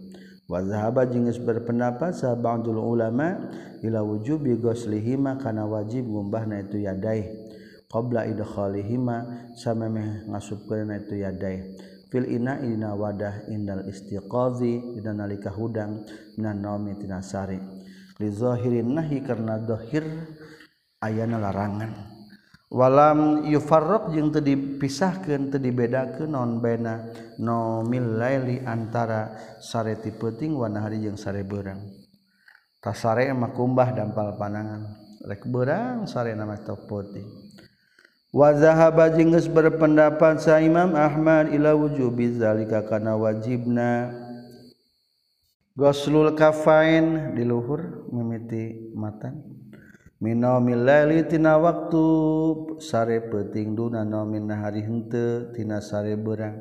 Wa 0.48 0.64
zahaba 0.64 1.04
jeung 1.04 1.28
geus 1.28 1.44
berpendapat 1.44 2.16
sahabatul 2.16 2.80
ulama 2.80 3.52
ila 3.84 4.00
wujubi 4.00 4.56
ghuslihima 4.56 5.36
kana 5.44 5.68
wajib 5.68 6.08
ngumbahna 6.08 6.64
itu 6.64 6.88
yadai 6.88 7.47
qabla 7.88 8.28
idkhalihima 8.28 9.52
samemeh 9.56 10.28
ngasupkeun 10.28 10.91
itu 11.00 11.23
yadai 11.23 11.58
fil 12.08 12.28
ina 12.28 12.60
ina 12.63 12.95
wadah 12.95 13.47
indal 13.52 13.84
istiqazi 13.88 14.95
dina 14.95 15.12
nalika 15.12 15.52
hudang 15.52 16.08
minan 16.39 16.63
naumi 16.63 16.95
tina 16.95 17.19
sari. 17.19 17.60
Li 18.17 18.34
zahirin 18.34 18.97
nahi 18.97 19.21
karna 19.21 19.62
zahir 19.62 20.04
ayana 21.04 21.38
larangan. 21.38 21.91
Walam 22.67 23.47
yufarraq 23.47 24.12
jeung 24.12 24.34
teu 24.34 24.43
dipisahkeun 24.43 25.54
teu 25.54 25.62
dibedakeun 25.62 26.28
non 26.28 26.60
baina 26.60 27.08
nomil 27.39 28.19
laili 28.19 28.60
antara 28.65 29.32
sare 29.63 29.95
ti 30.02 30.12
peuting 30.12 30.58
wa 30.58 30.67
nahari 30.67 31.00
jeung 31.00 31.15
sare 31.15 31.45
beurang. 31.47 31.80
Tasare 32.82 33.32
mah 33.32 33.54
kumbah 33.56 33.95
dampal 33.95 34.36
panangan. 34.36 35.06
Rek 35.23 35.47
beurang 35.47 36.10
sare 36.10 36.36
nama 36.36 36.58
peuting 36.60 37.37
wazahaba 38.36 39.12
jengges 39.13 39.48
berpendapat 39.48 40.44
sa 40.44 40.60
Imam 40.60 40.96
Ahmad 40.96 41.52
ila 41.52 41.76
wujubi 41.76 42.36
zalika 42.36 42.84
kana 42.84 43.16
wajibna. 43.16 44.12
Goslul 45.78 46.34
kafain 46.34 47.38
di 47.38 47.46
luhur 47.46 48.10
mimiti 48.10 48.92
matan. 48.98 49.46
Minomil 50.18 50.82
laili 50.82 51.30
tina 51.30 51.62
waktu 51.62 52.02
sare 52.82 53.30
peuting 53.30 53.78
duna 53.78 54.02
nomin 54.02 54.50
hari 54.50 54.82
henteu 54.82 55.54
tina 55.54 55.78
sare 55.78 56.18
beurang 56.18 56.58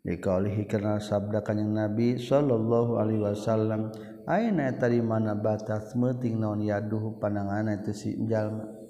dikaulihi 0.00 0.64
kana 0.64 0.96
sabda 1.04 1.44
kanjing 1.44 1.76
Nabi 1.76 2.16
sallallahu 2.16 2.96
alaihi 2.96 3.20
wasallam 3.20 3.92
aina 4.24 4.72
tadi 4.80 5.04
mana 5.04 5.36
batas 5.36 5.92
meting 5.92 6.40
naon 6.40 6.64
yaduh 6.64 7.20
pandangan 7.20 7.76
itu 7.76 7.92
si 7.92 8.16
jalma? 8.24 8.83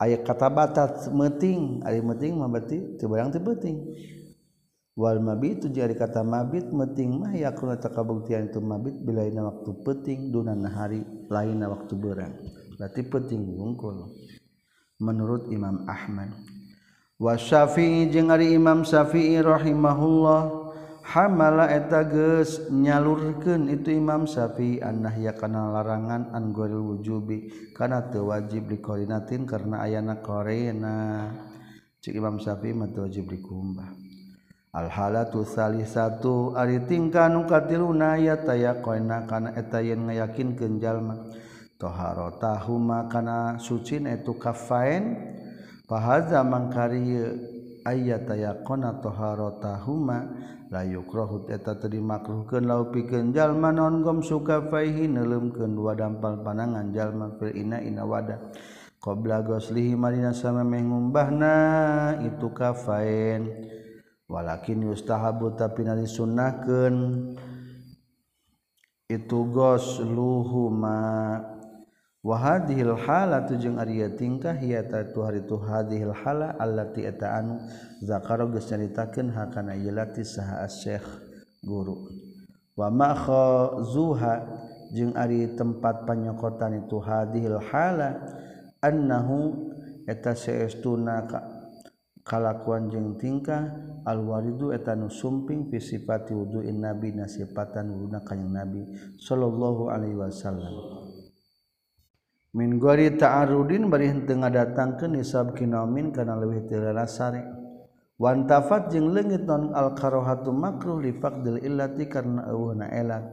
aya 0.00 0.20
kata 0.20 0.48
batat 0.52 1.08
meting 1.12 1.80
ari 1.84 2.04
meting 2.04 2.36
mah 2.36 2.48
berarti 2.48 2.98
teu 3.00 3.08
bayang 3.08 3.32
teu 3.32 3.40
penting. 3.40 3.80
Wal 4.96 5.20
mabit 5.20 5.60
tu 5.60 5.68
jadi 5.68 5.92
kata 5.92 6.24
mabit 6.24 6.72
meting 6.72 7.20
mah 7.20 7.36
yakuna 7.36 7.76
takabuktian 7.76 8.48
itu 8.48 8.64
mabit 8.64 8.96
bila 9.04 9.28
ina 9.28 9.44
waktu 9.44 9.70
penting 9.84 10.32
dunan 10.32 10.64
hari 10.64 11.04
lain 11.28 11.60
waktu 11.60 11.92
berang 12.00 12.32
berarti 12.76 13.04
penting 13.04 13.44
wungkul 13.56 14.12
menurut 15.00 15.48
Imam 15.52 15.84
Ahmad. 15.84 16.32
Wa 17.16 17.36
Syafi'i 17.36 18.12
jeung 18.12 18.28
ari 18.28 18.52
Imam 18.52 18.84
Syafi'i 18.84 19.40
rahimahullah 19.40 20.65
hamala 21.06 21.70
eta 21.70 22.02
geus 22.02 22.66
nyalurkeun 22.66 23.70
itu 23.70 23.94
Imam 23.94 24.26
Syafi'i 24.26 24.82
annahya 24.82 25.38
kana 25.38 25.70
larangan 25.70 26.34
an 26.34 26.50
goril 26.50 26.82
wujubi 26.82 27.70
kana 27.78 28.10
teu 28.10 28.34
wajib 28.34 28.66
dikorinatin 28.66 29.46
karena 29.46 29.86
ayana 29.86 30.18
korena 30.18 31.30
cik 32.02 32.18
Imam 32.18 32.42
Syafi'i 32.42 32.74
mah 32.74 32.90
teu 32.90 33.06
wajib 33.06 33.30
dikumbah. 33.30 33.86
Al 34.76 34.92
halatu 34.92 35.46
salisatu 35.46 36.52
ari 36.58 36.84
tingkah 36.84 37.30
nu 37.32 37.46
katiluna 37.46 38.20
ya 38.20 38.36
tayaqina 38.36 39.24
kana 39.24 39.54
eta 39.56 39.80
yen 39.80 40.10
ngayakinkeun 40.10 40.82
jalma. 40.82 41.16
Taharatahuma 41.76 43.08
kana 43.08 43.60
suci 43.60 44.00
itu 44.00 44.32
kafain 44.40 45.16
fahaza 45.84 46.40
mangkari 46.40 47.20
ayat 47.84 48.26
tayaqona 48.26 49.00
taharotahuma 49.00 50.18
layukrohut 50.70 51.50
eta 51.50 51.78
terimakruhkeun 51.78 52.66
lau 52.66 52.90
pikeun 52.90 53.30
jalma 53.30 53.70
non 53.70 54.02
gom 54.02 54.22
suka 54.22 54.66
faihi 54.66 55.06
neuleumkeun 55.06 55.72
dua 55.74 55.94
dampal 55.94 56.42
panangan. 56.42 56.90
Jalma 56.90 57.34
fil 57.38 57.54
ina 57.54 57.78
ina 57.82 58.02
wada. 58.02 58.52
Qabla 58.98 59.46
goslihi 59.46 59.94
marina 59.94 60.34
sama 60.34 60.66
mengumbahna 60.66 61.54
itu 62.26 62.50
kafain 62.50 63.46
walakin 64.26 64.90
yustahabu 64.90 65.54
tapi 65.54 65.86
nari 65.86 66.06
sunnahkeun 66.10 66.94
itu 69.06 69.38
gosluhuma 69.54 70.98
Wahadihil 72.26 72.98
hala 73.06 73.46
tujung 73.46 73.78
Arya 73.78 74.10
tingkah 74.10 74.58
hiata 74.58 75.14
tu 75.14 75.22
hari 75.22 75.46
tu 75.46 75.62
hadhil 75.62 76.10
hala 76.10 76.58
allati 76.58 77.06
eta 77.06 77.38
anu 77.38 77.62
zakaro 78.02 78.50
geus 78.50 78.66
nyaritakeun 78.66 79.30
hakana 79.30 79.78
yelati 79.78 80.26
saha 80.26 80.66
syekh 80.66 81.06
guru. 81.62 82.10
Wa 82.74 82.90
ma 82.90 83.14
khazuha 83.14 84.42
jeung 84.90 85.14
ari 85.14 85.54
tempat 85.54 86.02
panyokotan 86.02 86.82
itu 86.82 86.98
hadhil 86.98 87.62
hala 87.62 88.18
annahu 88.82 89.70
eta 90.10 90.34
saestuna 90.34 91.30
ka 91.30 91.46
kalakuan 92.26 92.90
jeung 92.90 93.14
tingkah 93.22 93.70
alwaridu 94.02 94.74
eta 94.74 94.98
nu 94.98 95.06
sumping 95.14 95.70
fi 95.70 95.78
sifati 95.78 96.34
wudu'in 96.34 96.82
nabi 96.82 97.14
nasifatan 97.14 97.86
wuduna 97.86 98.26
kanjing 98.26 98.50
nabi 98.50 98.82
sallallahu 99.14 99.94
alaihi 99.94 100.18
wasallam. 100.18 101.05
min 102.52 102.78
gori 102.78 103.16
ta'arudin 103.16 103.88
bari 103.90 104.12
henteu 104.12 104.38
ngadatangkeun 104.38 105.16
nisab 105.18 105.56
kinomin 105.56 106.12
kana 106.14 106.38
leuwih 106.38 106.68
teu 106.68 106.84
lasari 106.92 107.42
wan 108.20 108.46
tafat 108.46 108.94
jeung 108.94 109.10
leungit 109.10 109.42
non 109.48 109.74
al 109.74 109.96
karahatu 109.96 110.54
makruh 110.54 111.02
li 111.02 111.16
faqdil 111.16 111.58
illati 111.64 112.06
karna 112.06 112.46
eueuhna 112.48 112.86
elat 112.92 113.24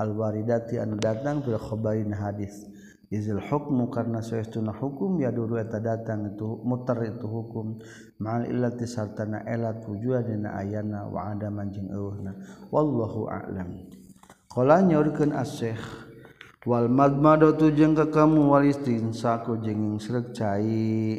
al 0.00 0.16
waridati 0.16 0.80
anu 0.80 0.96
datang 0.98 1.44
fil 1.44 1.60
khabarin 1.60 2.10
hadis. 2.16 2.66
Izil 3.12 3.44
hukmu 3.44 3.92
karna 3.92 4.24
saestuna 4.24 4.72
hukum 4.72 5.20
ya 5.20 5.28
duru 5.28 5.60
eta 5.60 5.76
datang 5.84 6.32
itu 6.32 6.64
mutar 6.64 6.96
itu 7.04 7.28
hukum. 7.28 7.76
Ma'al 8.24 8.48
illati 8.48 8.88
sartana 8.88 9.44
elat 9.44 9.84
tujuan 9.84 10.24
dina 10.24 10.56
ayana 10.56 11.12
wa 11.12 11.28
adaman 11.28 11.68
jeung 11.76 11.92
eueuhna 11.92 12.32
wallahu 12.72 13.28
a'lam. 13.28 13.84
Qala 14.48 14.80
nyaurkeun 14.80 15.36
as-syekh 15.36 15.84
Wal 16.62 16.86
madmado 16.86 17.58
tujeng 17.58 17.90
ke 17.98 18.06
kamu 18.14 18.54
walistin 18.54 19.10
saku 19.10 19.58
jenging 19.58 19.98
srek 19.98 20.30
cai. 20.30 21.18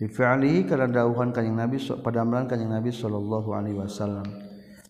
Di 0.00 0.06
fi'alihi 0.08 0.64
kada 0.64 0.88
dauhan 0.88 1.36
kanjing 1.36 1.52
Nabi 1.52 1.76
pada 2.00 2.24
amalan 2.24 2.48
kanjing 2.48 2.72
Nabi 2.72 2.88
sallallahu 2.88 3.52
alaihi 3.52 3.76
wasallam. 3.76 4.24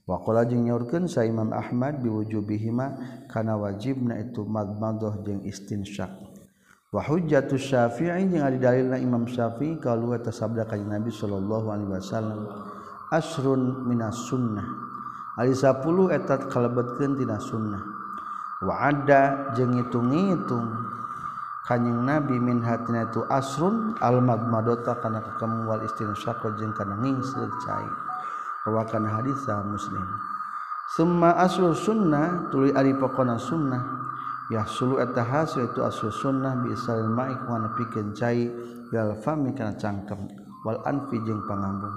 Wa 0.06 0.22
qala 0.22 0.46
jeung 0.46 0.70
nyaurkeun 0.70 1.10
sa 1.10 1.26
Imam 1.26 1.50
Ahmad 1.50 2.06
biwujubihima 2.06 2.87
kana 3.26 3.58
wajibna 3.58 4.14
itu 4.22 4.46
madmadah 4.46 5.26
jeung 5.26 5.42
istinsyak. 5.42 6.22
Wa 6.94 7.02
hujjatus 7.02 7.74
Syafi'i 7.74 8.30
jeung 8.30 8.46
ari 8.46 8.62
dalilna 8.62 9.02
Imam 9.02 9.26
Syafi'i 9.26 9.82
kalua 9.82 10.22
tasabda 10.22 10.70
kanjing 10.70 10.87
Nabi 10.87 11.10
sallallahu 11.10 11.66
alaihi 11.74 11.90
wasallam 11.98 12.46
asrun 13.10 13.90
minas 13.90 14.22
sunnah. 14.30 14.70
Ali 15.34 15.50
10 15.50 16.14
etat 16.14 16.46
kalebetkeun 16.46 17.18
tina 17.18 17.42
sunnah. 17.42 17.93
waada 18.64 19.53
jeng 19.53 19.77
ngitung-ngitung. 19.77 20.92
Kanyeng 21.64 22.05
nabi 22.05 22.37
min 22.37 22.61
hatina 22.61 23.09
tu 23.09 23.24
asrun 23.24 23.96
almagmadota 23.96 25.00
kana 25.00 25.24
kakemu 25.24 25.64
wal 25.64 25.81
istinsyaqo 25.81 26.61
jeung 26.61 26.77
kana 26.77 27.00
ngingseul 27.00 27.48
cai. 27.64 27.88
Rawakan 28.68 29.09
hadis 29.09 29.40
muslim. 29.64 30.05
Summa 30.92 31.33
aslu 31.40 31.72
sunnah 31.72 32.53
tuluy 32.53 32.68
ari 32.77 32.92
pokona 32.92 33.40
sunnah. 33.40 33.81
Ya 34.53 34.68
sulu 34.68 35.00
eta 35.00 35.24
hasil 35.24 35.72
itu 35.72 35.81
aslu 35.81 36.12
sunnah 36.12 36.53
bi 36.61 36.77
isalil 36.77 37.09
ma'i 37.09 37.33
kana 37.33 37.72
pikeun 37.72 38.12
cai. 38.12 38.44
Gal 38.92 39.16
fami 39.24 39.57
kana 39.57 39.72
cangkem 39.81 40.29
wal 40.68 40.85
anfi 40.85 41.16
jeung 41.24 41.48
pangambung. 41.48 41.96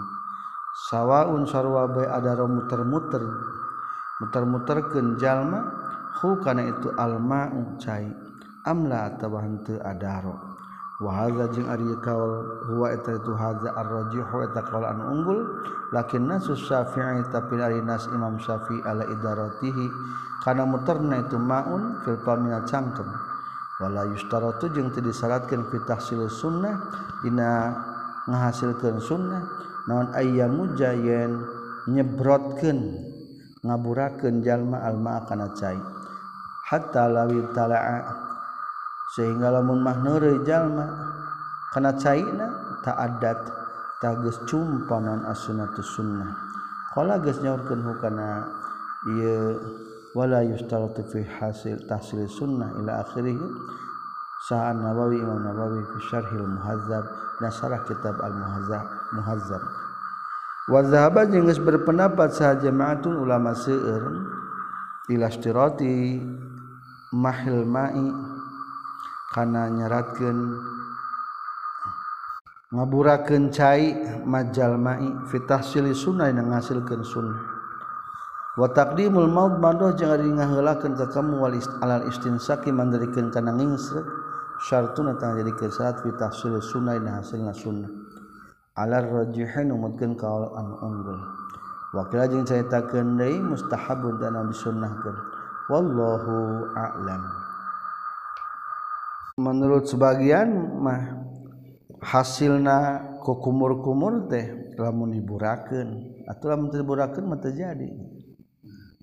Sawaun 0.88 1.43
sarwa 1.43 1.91
bae 1.91 2.08
ada 2.08 2.39
muter-muter. 2.47 3.23
Muter-muterkeun 4.23 5.19
jalma 5.19 5.87
hu 6.17 6.41
kana 6.41 6.65
itu 6.65 6.89
alma 6.97 7.49
cai 7.77 8.10
amla 8.65 9.13
atawa 9.13 9.45
henteu 9.45 9.77
adaro. 9.86 10.36
Wa 10.97 11.13
hadza 11.13 11.45
jeung 11.53 11.69
ari 11.69 11.86
kaul 12.01 12.65
huwa 12.73 12.89
eta 12.89 13.21
itu 13.21 13.32
hadza 13.38 13.69
arrajihu 13.69 14.49
eta 14.49 14.65
kaul 14.65 14.82
anu 14.82 15.03
unggul. 15.13 15.39
Lakin 15.93 16.25
nasu 16.25 16.58
syafi'i 16.58 17.21
tapi 17.30 17.62
ari 17.62 17.80
nas 17.86 18.10
imam 18.10 18.41
syafi'i 18.41 18.82
ala 18.82 19.06
idaratihi 19.06 19.88
kana 20.41 20.65
muterna 20.65 21.21
itu 21.21 21.38
maun 21.38 22.01
fil 22.01 22.17
pamina 22.25 22.65
cangkem. 22.65 23.08
Wala 23.77 24.10
yustaratu 24.10 24.73
jeung 24.73 24.89
teu 24.89 25.06
disaratkeun 25.06 25.69
fi 25.69 25.77
tahsil 25.86 26.25
sunnah 26.34 26.82
dina 27.21 27.77
ngahasilkeun 28.25 28.97
sunnah 28.97 29.45
naon 29.86 30.10
ayyamu 30.17 30.73
jayen 30.73 31.45
nyebrotkeun 31.86 33.06
ngaburakeun 33.62 34.41
jalma 34.41 34.82
alma 34.82 35.21
kana 35.30 35.53
cai. 35.53 35.77
hatta 36.67 37.08
lawitala 37.08 38.03
sehingga 39.15 39.56
lamun 39.56 39.80
mahnure 39.80 40.43
jalma 40.43 40.84
kana 41.71 41.95
caina 41.95 42.47
ta'adat 42.84 43.39
tagus 44.03 44.38
cumpa 44.45 44.99
non 44.99 45.23
as-sunnatus 45.32 45.95
sunnah. 45.95 46.27
Qala 46.91 47.17
geus 47.23 47.39
nyaurkeun 47.39 47.82
hukana 47.88 48.45
ieu 49.15 49.58
wala 50.12 50.43
yustaratu 50.43 51.08
fi 51.08 51.23
hasil 51.23 51.88
tahsil 51.88 52.27
sunnah 52.27 52.75
ila 52.84 53.01
akhirih. 53.08 53.39
Sah 54.47 54.69
nawawi 54.75 55.17
imam 55.17 55.39
nawawi 55.41 55.82
fi 55.82 55.97
syarhil 56.13 56.45
muhazzab 56.45 57.03
nasarah 57.41 57.82
kitab 57.89 58.15
al 58.21 58.36
muhazzab. 58.38 58.86
Muhazzab 59.15 59.63
wa 60.67 60.84
zahaba 60.84 61.23
jeung 61.32 61.47
berpendapat 61.47 62.36
sa 62.36 62.60
jama'atun 62.60 63.23
ulama 63.23 63.56
seueur 63.56 64.03
ila 65.08 65.32
istirati 65.32 66.19
mahil 67.17 67.65
mai 67.65 68.06
kana 69.34 69.73
nyeratkeun 69.73 70.38
ngaburakeun 72.69 73.49
cai 73.49 73.97
majal 74.21 74.77
mai 74.77 75.10
fitahsili 75.34 75.97
sunai 75.97 76.36
yang 76.36 76.53
ngasilkeun 76.53 77.01
sunnah. 77.01 77.41
Wa 78.58 78.69
taqdimul 78.73 79.30
maut 79.30 79.58
madoh 79.62 79.93
jeung 79.93 80.13
ari 80.13 80.30
ke 80.34 80.89
ka 80.97 81.06
kamu 81.13 81.41
wal 81.41 81.53
alal 81.82 82.10
istinsaki 82.10 82.73
mandirikan 82.73 83.30
kana 83.34 83.53
ngingsrek 83.53 84.06
syartuna 84.65 85.17
tang 85.21 85.38
jadi 85.38 85.53
kesat 85.53 86.01
fitahsili 86.06 86.62
sunnah 86.62 86.97
yang 86.97 87.21
hasilna 87.21 87.53
sunnah. 87.53 87.89
Alar 88.77 89.10
rajihin 89.10 89.73
umutkeun 89.73 90.13
kaul 90.13 90.53
anu 90.53 90.75
unggul. 90.86 91.17
Wakil 91.95 92.19
saya 92.19 92.43
ceritakeun 92.45 93.17
deui 93.17 93.41
mustahabun 93.41 94.19
dan 94.21 94.38
anu 94.38 94.53
wallahu 95.67 96.36
a'lam. 96.75 97.23
Menurut 99.38 99.86
sebagian 99.86 100.49
mah 100.82 101.01
hasilna 102.01 103.06
ku 103.21 103.38
kumur-kumur 103.38 104.25
teh 104.32 104.73
lamun 104.80 105.13
diburakeun. 105.13 106.23
Atuh 106.25 106.47
lamun 106.56 106.73
diburakeun 106.73 107.25
mah 107.30 107.38
terjadi. 107.38 107.93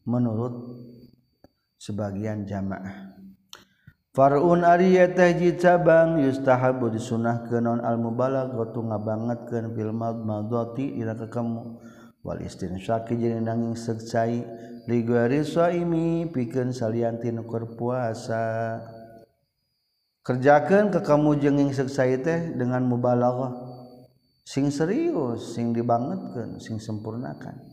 Menurut 0.09 0.75
sebagian 1.79 2.43
jamaah. 2.49 3.15
Farun 4.15 4.67
ari 4.67 4.99
teh 5.15 5.39
cabang 5.55 6.19
yustahabu 6.19 6.91
disunahkeun 6.91 7.63
non 7.63 7.81
al 7.85 8.01
mubalaghatu 8.01 8.83
ngabangetkeun 8.83 9.71
fil 9.77 9.95
madmati 9.95 10.99
ira 10.99 11.15
kekamu. 11.15 11.79
Wal 12.25 12.41
istinsaki 12.41 13.21
jeung 13.21 13.45
nanging 13.45 13.77
secai 13.77 14.43
Riguaimi 14.85 16.29
piken 16.29 16.69
saliantinukur 16.69 17.73
puasa. 17.73 18.77
Kerjakan 20.21 20.93
ke 20.93 21.01
kamu 21.01 21.41
jenging 21.41 21.73
seksai 21.73 22.21
teh 22.21 22.41
dengan 22.53 22.85
mubalaghah. 22.85 23.53
Sing 24.45 24.69
serius 24.69 25.57
sing 25.57 25.73
dibangetkan 25.73 26.61
sing 26.61 26.77
sempurnakan. 26.77 27.65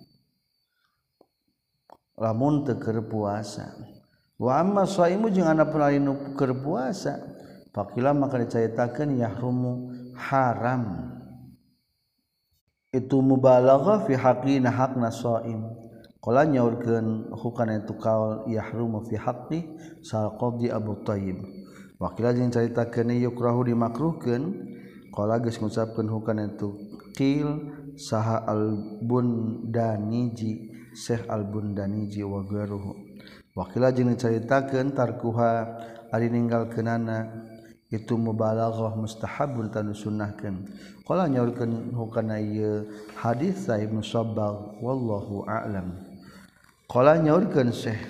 Lamun 2.16 2.64
teker 2.64 3.04
puasa. 3.04 3.76
Wa 4.40 4.64
amma 4.64 4.88
shaimu 4.88 5.28
jeung 5.36 5.52
ana 5.52 5.68
pun 5.68 5.84
lain 5.84 6.08
keur 6.40 6.64
puasa 6.64 7.20
fakila 7.76 8.16
maka 8.16 8.40
diceritakeun 8.40 9.20
yahrumu 9.20 9.92
haram. 10.16 11.12
Itu 12.96 13.20
mubalaghah 13.20 14.08
fi 14.08 14.16
haqqina 14.16 14.72
hakna 14.72 15.12
shaim 15.12 15.91
Kala 16.22 16.46
nyaurkeun 16.46 17.34
hukana 17.34 17.82
itu 17.82 17.98
kaul 17.98 18.46
yahrumu 18.46 19.02
fi 19.10 19.18
haqqi 19.18 19.66
sal 20.06 20.38
qabdi 20.38 20.70
Abu 20.70 21.02
Thayyib. 21.02 21.42
Wakila 21.98 22.30
jeung 22.38 22.54
caritakeun 22.54 23.10
yukrahu 23.18 23.66
dimakruhkeun 23.66 24.42
qala 25.10 25.42
geus 25.42 25.58
ngucapkeun 25.58 26.06
hukana 26.14 26.46
itu 26.54 26.78
qil 27.18 27.74
saha 27.98 28.46
al 28.46 28.78
bundaniji 29.02 30.70
Syekh 30.94 31.26
al 31.26 31.50
bundaniji 31.50 32.22
wa 32.22 32.46
garuhu. 32.46 32.94
Wakila 33.58 33.90
jeung 33.90 34.14
caritakeun 34.14 34.94
tarkuha 34.94 35.74
ari 36.14 36.30
ninggalkeunana 36.30 37.50
itu 37.90 38.14
mubalaghah 38.14 38.94
mustahabun 38.94 39.74
tanu 39.74 39.98
sunnahkeun. 39.98 40.70
Qala 41.02 41.26
nyaurkeun 41.26 41.98
hukana 41.98 42.38
ieu 42.38 42.94
hadis 43.18 43.66
Sahih 43.66 43.90
Musabbal 43.90 44.78
wallahu 44.86 45.50
a'lam. 45.50 46.11
sekolah 46.92 47.24
nyaurkeun 47.24 47.72
Syekh 47.72 48.04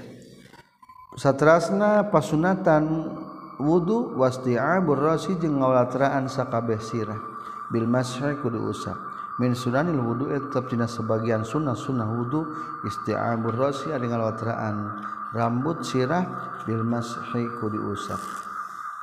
satrasna 1.13 2.09
pasunatan 2.09 3.13
wudu 3.61 4.17
wasti'abur 4.17 4.97
rasi 4.97 5.37
jeung 5.37 5.61
ngawalatraan 5.61 6.25
sakabeh 6.25 6.81
sirah. 6.81 7.21
Bil 7.69 7.85
mashi 7.85 8.25
kudu 8.41 8.57
usap 8.73 8.97
min 9.37 9.53
sunanil 9.53 10.01
wudu 10.01 10.33
tetap 10.33 10.65
dina 10.65 10.89
sebagian 10.89 11.45
sunnah 11.45 11.77
sunnah 11.77 12.09
wudu 12.09 12.41
isti'abur 12.81 13.53
rasi 13.53 13.93
ari 13.93 14.09
ngawalatraan 14.09 14.97
rambut 15.37 15.85
sirah 15.85 16.25
bil 16.65 16.81
mashi 16.81 17.45
kudu 17.61 17.93
usap 17.93 18.17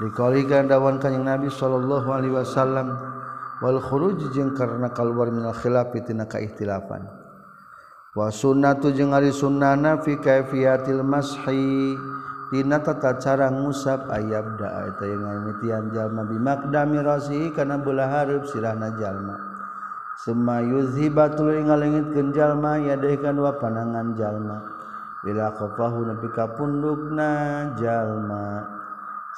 dikalikan 0.02 0.66
dawan 0.66 0.98
kanjing 0.98 1.22
Nabi 1.22 1.54
sallallahu 1.54 2.10
alaihi 2.10 2.34
wasallam 2.34 2.98
wal 3.62 3.78
khuruj 3.78 4.26
jeung 4.34 4.58
karena 4.58 4.90
keluar 4.90 5.30
minal 5.30 5.54
khilafi 5.54 6.02
tina 6.02 6.26
kaihtilapan 6.26 7.17
wasunnatu 8.16 8.94
jeung 8.94 9.12
ari 9.12 9.28
sunnana 9.34 10.00
fi 10.00 10.16
kaifiyatil 10.16 11.04
mashi 11.04 11.96
dina 12.48 12.80
tata 12.80 13.20
cara 13.20 13.52
ngusap 13.52 14.08
ayabda 14.08 14.88
eta 14.88 15.04
yang 15.04 15.22
ngamitian 15.24 15.84
jalma. 15.92 16.24
Bimakdami 16.24 16.98
rasi 17.04 17.52
kana 17.52 17.76
belah 17.76 18.08
hareup 18.08 18.48
sirahna 18.48 18.96
jalma. 18.96 19.36
Summa 20.24 20.64
yuzhibatul 20.64 21.52
ngalengitkeun 21.68 22.32
jalma 22.32 22.80
yadaikan 22.80 23.36
wa 23.38 23.52
panangan 23.60 24.16
jalma. 24.16 24.64
Bila 25.22 25.52
qafahu 25.54 26.08
nepi 26.08 26.28
ka 26.32 26.48
pundukna 26.56 27.30
jalma. 27.76 28.64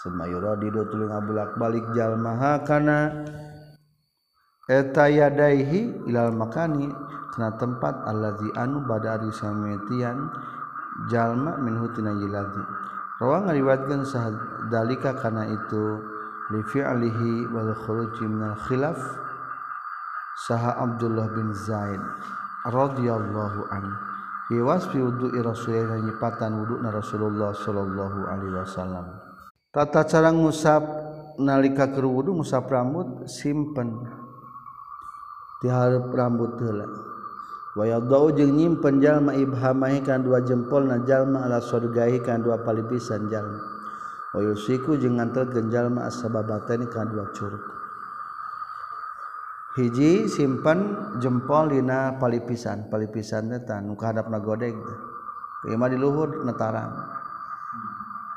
Summa 0.01 0.25
yuradidu 0.31 0.87
tuluy 0.89 1.11
ngabulak-balik 1.11 1.85
jalma 1.93 2.39
hakana 2.39 3.27
eta 4.71 5.11
yadaihi 5.11 6.07
ilal 6.09 6.33
makani. 6.33 6.89
na 7.41 7.57
tempat 7.57 8.05
allazi 8.05 8.53
anu 8.53 8.85
bada 8.85 9.17
ari 9.17 9.33
sametian 9.33 10.29
jalma 11.09 11.57
min 11.57 11.81
hutina 11.81 12.13
jilazi. 12.13 12.61
Rawa 13.17 13.49
ngariwatkeun 13.49 14.05
dalika 14.69 15.17
kana 15.17 15.49
itu 15.49 15.85
li 16.53 16.61
fi'lihi 16.69 17.49
wal 17.49 17.73
khuruji 17.73 18.29
min 18.29 18.53
al 18.53 18.57
khilaf 18.61 19.01
saha 20.45 20.77
Abdullah 20.85 21.33
bin 21.33 21.53
Zaid 21.57 22.01
radhiyallahu 22.69 23.61
anhu. 23.73 23.97
Fi 24.51 24.59
wasfi 24.59 24.99
wudu'i 24.99 25.39
Rasulillah 25.47 26.03
nyipatan 26.03 26.59
wudu'na 26.59 26.91
Rasulullah 26.91 27.55
sallallahu 27.55 28.27
alaihi 28.27 28.59
wasallam. 28.59 29.07
Tata 29.71 30.03
cara 30.03 30.35
ngusap 30.35 30.83
nalika 31.39 31.87
keur 31.87 32.11
wudu 32.11 32.35
ngusap 32.35 32.67
rambut 32.67 33.31
simpen. 33.31 33.95
Tiharap 35.63 36.11
rambut 36.11 36.59
heula. 36.59 36.89
wayadau 37.79 38.35
jeung 38.35 38.59
nyimpen 38.59 38.99
jalma 38.99 39.35
ibhamahi 39.35 40.03
kan 40.03 40.27
dua 40.27 40.43
jempol 40.43 40.87
na 40.87 41.03
jalma 41.07 41.47
ala 41.47 41.63
surgahi 41.63 42.19
kan 42.23 42.43
dua 42.43 42.63
palipisan 42.67 43.31
jalma. 43.31 43.61
Wayusiku 44.35 44.95
jeung 44.99 45.19
ngantelkeun 45.19 45.71
jalma 45.75 46.07
asbabatani 46.07 46.87
kan 46.91 47.11
dua 47.11 47.31
curug. 47.35 47.63
Hiji 49.79 50.27
simpen 50.27 50.99
jempol 51.23 51.71
dina 51.71 52.19
palipisan. 52.19 52.91
Palipisan 52.91 53.51
teh 53.55 53.63
tah 53.63 53.79
nu 53.79 53.95
kadapna 53.95 54.39
godeg 54.43 54.75
teh. 54.75 54.99
Di 55.67 55.97
luhur 55.99 56.43
netarang 56.43 56.95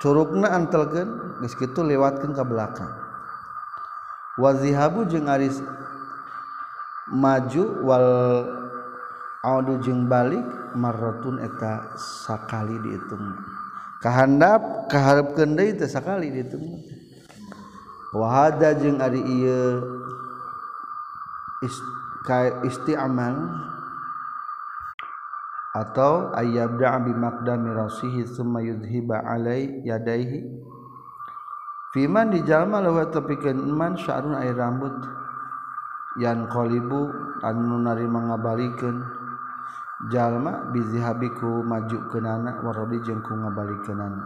curugna 0.02 0.52
antelkeun 0.52 1.40
geus 1.42 1.56
kitu 1.56 1.82
liwatkeun 1.82 2.36
ka 2.36 2.44
belakang. 2.44 2.92
Wazihabu 4.38 5.06
jeung 5.08 5.30
aris 5.30 5.62
maju 7.14 7.64
wal 7.86 8.08
Aujung 9.44 10.08
balik 10.08 10.39
marrotun 10.80 11.36
eta 11.44 12.00
sakali 12.00 12.80
dihitung 12.80 13.36
kehandap 14.00 14.88
keharap 14.88 15.36
kenda 15.36 15.68
itu 15.68 15.84
sakali 15.84 16.32
dihitung 16.32 16.80
wahada 18.16 18.72
jeung 18.80 19.04
ari 19.04 19.20
ieu 19.20 19.84
isti'mal 22.64 23.36
atau 25.74 26.32
ayyabda 26.38 27.04
bi 27.04 27.12
maqdami 27.12 27.74
rasihi 27.74 28.24
thumma 28.30 28.62
yudhiba 28.62 29.26
alai 29.26 29.82
yadaihi. 29.84 30.46
Fiman 31.94 32.30
di 32.34 32.41
jalma 32.46 32.82
lawa 32.82 33.10
tepikeun 33.10 33.70
man 33.74 33.98
sya'run 33.98 34.38
air 34.38 34.54
rambut. 34.54 34.94
Yan 36.22 36.46
qalibu 36.46 37.10
anu 37.41 37.82
nari 37.82 38.06
mangabalikeun 38.06 39.22
jalma 40.12 40.74
bizihabiku 40.74 41.64
maju 41.64 42.10
kenana 42.12 42.60
warodi 42.66 42.99
jeung 43.06 43.22
ku 43.22 43.38
ngabalik 43.38 43.86
kenana. 43.86 44.24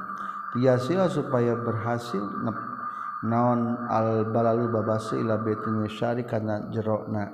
Supaya 1.12 1.54
berhasil 1.60 2.24
naon 3.28 3.78
al 3.90 4.26
balalu 4.34 4.74
babasi 4.74 5.22
ila 5.22 5.38
baitun 5.38 5.86
syari 5.86 6.26
kana 6.26 6.72
jerokna 6.74 7.30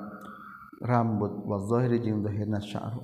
rambut. 0.84 1.32
Wa 1.48 1.62
zahiri 1.64 2.04
jeung 2.04 2.20
zahirna 2.24 2.60
sya'ru 2.60 3.00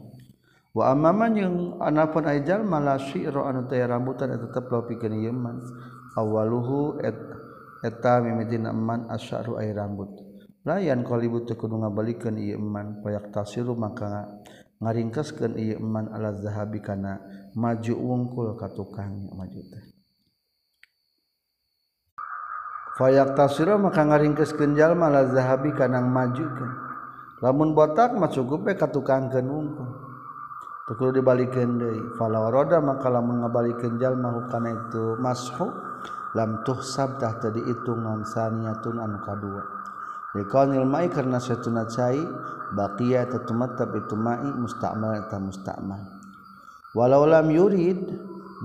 wa 0.69 0.91
amaman 0.91 1.33
jeung 1.33 1.57
anapun 1.81 2.27
ajal 2.29 2.61
jalma 2.61 2.77
la 2.83 2.99
anu 2.99 3.61
teh 3.65 3.81
rambutan 3.81 4.35
eta 4.35 4.47
tetep 4.51 4.67
lopikeun 4.67 5.13
ieu 5.17 5.31
man. 5.31 5.59
Awaluhu 6.19 6.99
et 6.99 7.15
eta 7.85 8.19
mimitin 8.19 8.67
eman 8.67 9.07
asy'ru 9.07 9.55
ay 9.55 9.71
rambut. 9.71 10.09
Layan 10.67 11.05
qalibu 11.07 11.47
teu 11.47 11.55
kudu 11.55 11.79
ngabalikeun 11.79 12.35
ieu 12.35 12.59
eman 12.59 12.99
payak 12.99 13.31
tasiru 13.31 13.77
maka 13.77 14.27
ngaringkaskeun 14.79 15.59
ieu 15.59 15.79
man 15.83 16.07
ala 16.15 16.31
zahabi 16.39 16.79
kana 16.79 17.19
maju 17.51 17.93
wungkul 17.99 18.55
ka 18.55 18.71
tukang 18.71 19.27
maju 19.35 19.61
teh. 19.67 19.83
Fayaqtasira 22.95 23.79
maka 23.79 24.03
ngaringkeskeun 24.03 24.75
jalma 24.75 25.07
ala 25.11 25.31
zahabi 25.31 25.71
kana 25.75 26.03
majukeun. 26.03 26.71
Lamun 27.39 27.71
botak 27.71 28.11
mah 28.15 28.27
cukup 28.27 28.67
we 28.67 28.73
ka 28.75 28.91
tukangkeun 28.91 29.47
wungkul. 29.47 29.87
Teu 30.87 30.95
kudu 30.99 31.21
dibalikeun 31.23 31.79
deui. 31.79 31.99
Fala 32.19 32.51
roda 32.51 32.83
maka 32.83 33.07
lamun 33.07 33.43
ngabalikeun 33.43 33.99
jalma 33.99 34.47
kana 34.51 34.75
itu 34.75 35.15
mashu 35.19 35.67
lam 36.35 36.59
tuhsab 36.67 37.19
tah 37.19 37.39
teu 37.39 37.55
diitung 37.55 38.03
non 38.03 38.27
saniyatun 38.27 38.99
anu 38.99 39.19
kadua. 39.23 39.78
Rikonil 40.37 40.85
mai 40.85 41.09
karena 41.09 41.41
setuna 41.41 41.89
cai 41.89 42.21
baqiya 42.77 43.25
tatumattab 43.33 43.93
itu 43.97 44.13
mai 44.13 44.45
musta'mal 44.45 45.25
eta 45.25 45.41
musta'mal. 45.41 46.01
Walau 46.93 47.25
lam 47.25 47.49
yurid 47.49 47.97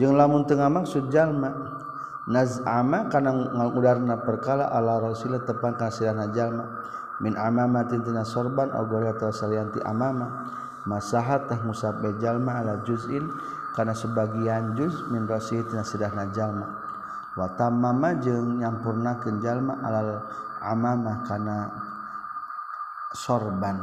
jeung 0.01 0.17
lamun 0.17 0.45
teu 0.45 0.61
maksud 0.61 1.09
jalma 1.09 1.53
naz'ama 2.25 3.13
kana 3.13 3.31
ngagudarna 3.33 4.25
perkala 4.25 4.73
ala 4.73 4.97
rasul 5.01 5.37
tepan 5.45 5.77
ka 5.77 5.93
sirana 5.93 6.33
jalma 6.33 6.65
min 7.21 7.37
amamatin 7.37 8.01
tina 8.01 8.25
sorban 8.25 8.73
au 8.73 8.89
goreta 8.89 9.29
salianti 9.29 9.79
amama 9.85 10.49
masahat 10.89 11.47
tah 11.53 11.61
musab 11.63 12.01
jalma 12.19 12.65
ala 12.65 12.81
juz'in 12.89 13.29
kana 13.77 13.93
sebagian 13.93 14.73
juz 14.73 15.05
min 15.13 15.29
rasih 15.29 15.63
tina 15.69 15.85
sedahna 15.85 16.33
jalma 16.33 16.67
wa 17.37 17.47
tamama 17.61 18.17
jeung 18.19 18.57
nyampurnakeun 18.57 19.45
jalma 19.45 19.79
alal 19.85 20.25
amama 20.65 21.21
kana 21.29 21.69
sorban. 23.13 23.79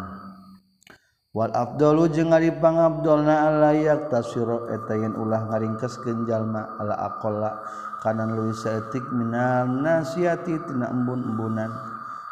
Wal 1.32 1.56
afdalu 1.56 2.12
jeung 2.12 2.36
ari 2.36 2.52
pangabdolna 2.52 3.48
alayak 3.48 4.12
tasiro 4.12 4.68
eta 4.68 5.00
yen 5.00 5.16
ulah 5.16 5.48
ngaringkeskeun 5.48 6.28
jalma 6.28 6.76
ala 6.76 7.00
aqalla 7.08 7.64
kanan 8.04 8.36
leuwih 8.36 8.52
saeutik 8.52 9.08
minal 9.16 9.64
nasiati 9.80 10.60
tina 10.60 10.92
embun-embunan. 10.92 11.72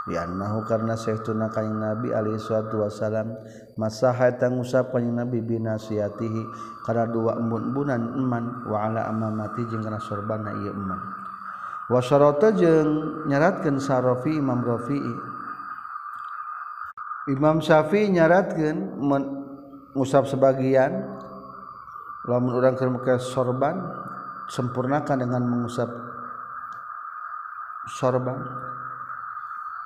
Di 0.03 0.19
annahu 0.19 0.67
karna 0.67 0.99
sahtuna 0.99 1.47
kanjing 1.47 1.79
nabi 1.79 2.11
alaihi 2.11 2.41
salatu 2.43 2.83
wasalam 2.83 3.39
masaha 3.79 4.35
eta 4.35 4.51
ngusap 4.51 4.91
kanjing 4.91 5.15
nabi 5.15 5.39
binasiatihi 5.47 6.43
kana 6.83 7.07
dua 7.07 7.39
embun-embunan 7.39 8.19
eman 8.19 8.67
wa 8.67 8.83
ala 8.83 9.07
amamati 9.07 9.63
jeung 9.69 9.79
kana 9.79 10.01
sorban 10.03 10.43
ieu 10.59 10.75
eman. 10.75 11.18
wasyaroto 11.89 12.53
jeung 12.53 13.25
nyaratkeun 13.25 13.81
sarofi 13.81 14.37
Imam 14.37 14.61
Rafi'i. 14.61 15.13
Imam 17.33 17.57
Syafi'i 17.61 18.13
nyaratkeun 18.13 18.77
ngusap 19.97 20.29
sebagian 20.29 21.01
lamun 22.29 22.53
urang 22.53 22.77
keur 22.77 22.93
make 22.93 23.17
sorban 23.17 23.81
sempurnakan 24.53 25.17
dengan 25.17 25.41
mengusap 25.49 25.89
sorban. 27.89 28.37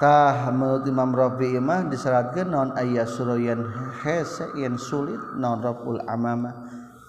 Tah 0.03 0.51
menurut 0.51 0.83
Imam 0.83 1.15
Rafi'i 1.15 1.63
mah 1.63 1.87
disyaratkan 1.87 2.51
non 2.51 2.75
ayah 2.75 3.07
suroyan 3.07 3.63
hese 4.03 4.51
yang 4.59 4.75
sulit 4.75 5.19
non 5.39 5.63
raful 5.63 6.03
amama 6.03 6.51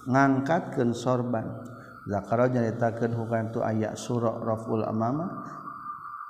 ngangkatkan 0.07 0.95
sorban. 0.95 1.74
Zakaro 2.05 2.45
nyaritakeun 2.45 3.17
hukum 3.17 3.49
tu 3.49 3.65
ayat 3.65 3.97
surah 3.97 4.37
Raful 4.37 4.85
Amama 4.85 5.41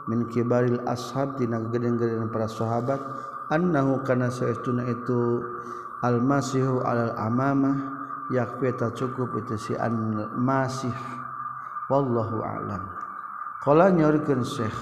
min 0.09 0.29
kibaril 0.29 0.85
ashab 0.85 1.41
tina 1.41 1.61
gedeng-gedeng 1.73 2.29
para 2.29 2.49
sahabat 2.49 3.01
annahu 3.49 4.05
kana 4.05 4.29
saestuna 4.29 4.85
itu 4.89 5.41
almasihu 6.05 6.85
alal 6.85 7.17
amamah 7.17 7.77
yakfi 8.33 8.73
ta 8.77 8.93
cukup 8.93 9.45
itu 9.45 9.57
si 9.57 9.73
an 9.77 10.29
masih 10.37 10.93
wallahu 11.89 12.41
a'lam. 12.41 12.83
Qala 13.65 13.89
nyorikeun 13.93 14.45
syekh 14.45 14.77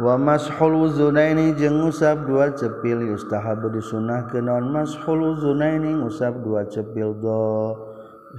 wa 0.00 0.16
mashul 0.16 0.88
zunaini 0.96 1.52
jeung 1.56 1.84
ngusap 1.84 2.24
dua 2.24 2.56
cepil 2.56 3.04
yustahabu 3.04 3.68
disunahkeun 3.68 4.48
naon? 4.48 4.72
Mashul 4.72 5.36
zunaini 5.36 5.92
ngusap 6.00 6.40
dua 6.40 6.64
cepil 6.64 7.12
do 7.20 7.76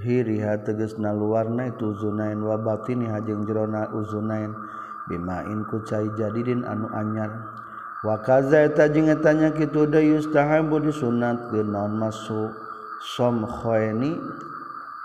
hiriha 0.02 0.58
tegasna 0.66 1.12
luarna 1.14 1.70
itu 1.70 1.94
zunain 2.00 2.40
wa 2.42 2.56
batini 2.58 3.06
hajeng 3.06 3.44
jerona 3.46 3.92
uzunain 3.92 4.50
bimain 5.12 5.68
ku 5.68 5.84
cai 5.84 6.08
jadidin 6.16 6.64
anu 6.64 6.88
anyar. 6.96 7.28
Wakaza 8.00 8.64
eta 8.64 8.88
jeung 8.88 9.12
etanya 9.12 9.52
kitu 9.52 9.84
da 9.84 10.00
yustahabu 10.00 10.80
disunatkeun 10.80 11.68
naon 11.68 12.00
masuk 12.00 12.56
som 13.04 13.44
khaini 13.44 14.16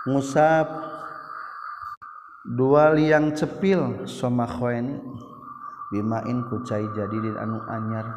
ngusap 0.08 0.66
dua 2.48 2.96
liang 2.96 3.36
cepil 3.36 4.08
somakhoeni 4.08 4.96
bimain 5.92 6.40
ku 6.48 6.64
cai 6.64 6.88
jadidin 6.96 7.36
anu 7.36 7.60
anyar. 7.68 8.08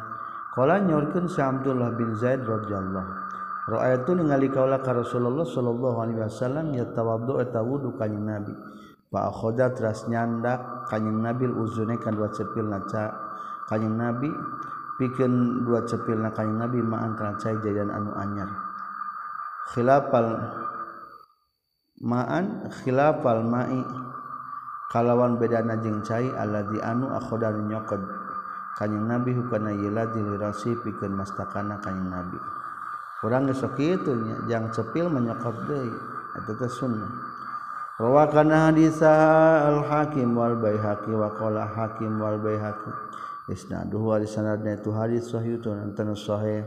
Qala 0.56 0.80
nyorkeun 0.80 1.28
sa 1.28 1.52
Abdullah 1.52 1.96
bin 1.96 2.12
Zaid 2.16 2.44
radhiyallahu 2.44 3.22
Ra'aitu 3.62 4.18
ningali 4.18 4.50
kaula 4.50 4.82
ka 4.82 4.90
Rasulullah 4.90 5.46
sallallahu 5.46 6.02
alaihi 6.02 6.18
wasallam 6.18 6.74
yatawaddu 6.74 7.38
eta 7.46 7.62
wudu 7.62 7.94
kanjing 7.94 8.26
Nabi. 8.26 8.50
pakhoda 9.12 9.76
teras 9.76 10.08
nyandak 10.08 10.88
kanyeng 10.88 11.20
nabil 11.20 11.52
uzune 11.52 12.00
kan 12.00 12.16
dua 12.16 12.32
cepil 12.32 12.64
naca 12.64 13.12
kanyeng 13.68 14.00
nabi 14.00 14.32
pikeun 14.96 15.62
dua 15.68 15.84
cepil 15.84 16.16
na 16.16 16.32
kanyeng 16.32 16.64
nabi 16.64 16.80
ma'an 16.80 17.12
kana 17.12 17.36
cai 17.36 17.60
jajan 17.60 17.92
anu 17.92 18.16
anyar. 18.16 18.48
Khilafal 19.72 20.28
ma'an 22.00 22.72
khilafal 22.82 23.44
ma'i. 23.44 23.82
Kalawan 24.92 25.40
bedana 25.40 25.80
jeung 25.80 26.04
cai 26.04 26.28
alladzi 26.36 26.76
anu 26.84 27.08
akhoda 27.08 27.48
nyokod. 27.52 28.04
Kanyeng 28.76 29.08
nabi 29.08 29.32
hukana 29.32 29.72
yiladi 29.72 30.20
lirasi 30.20 30.76
pikeun 30.80 31.16
mastakana 31.16 31.80
kanyeng 31.80 32.12
nabi. 32.12 32.38
Urang 33.24 33.48
geus 33.48 33.64
kitu 33.76 34.12
nya 34.18 34.36
jang 34.50 34.68
cepil 34.68 35.08
menyokop 35.08 35.54
deui. 35.64 35.92
Eta 36.32 36.52
teh 36.56 36.68
sunnah. 36.68 37.31
Rawakana 38.02 38.74
hadis 38.74 38.98
al 38.98 39.86
Hakim 39.86 40.34
wal 40.34 40.58
Baihaqi 40.58 41.14
wa 41.14 41.30
qala 41.38 41.70
Hakim 41.70 42.18
wal 42.18 42.34
Baihaqi. 42.42 42.90
Isnaduhu 43.46 44.10
wa 44.10 44.18
sanadna 44.26 44.74
itu 44.74 44.90
hadis 44.90 45.30
sahih 45.30 45.62
tu 45.62 45.70
antana 45.70 46.18
sahih. 46.18 46.66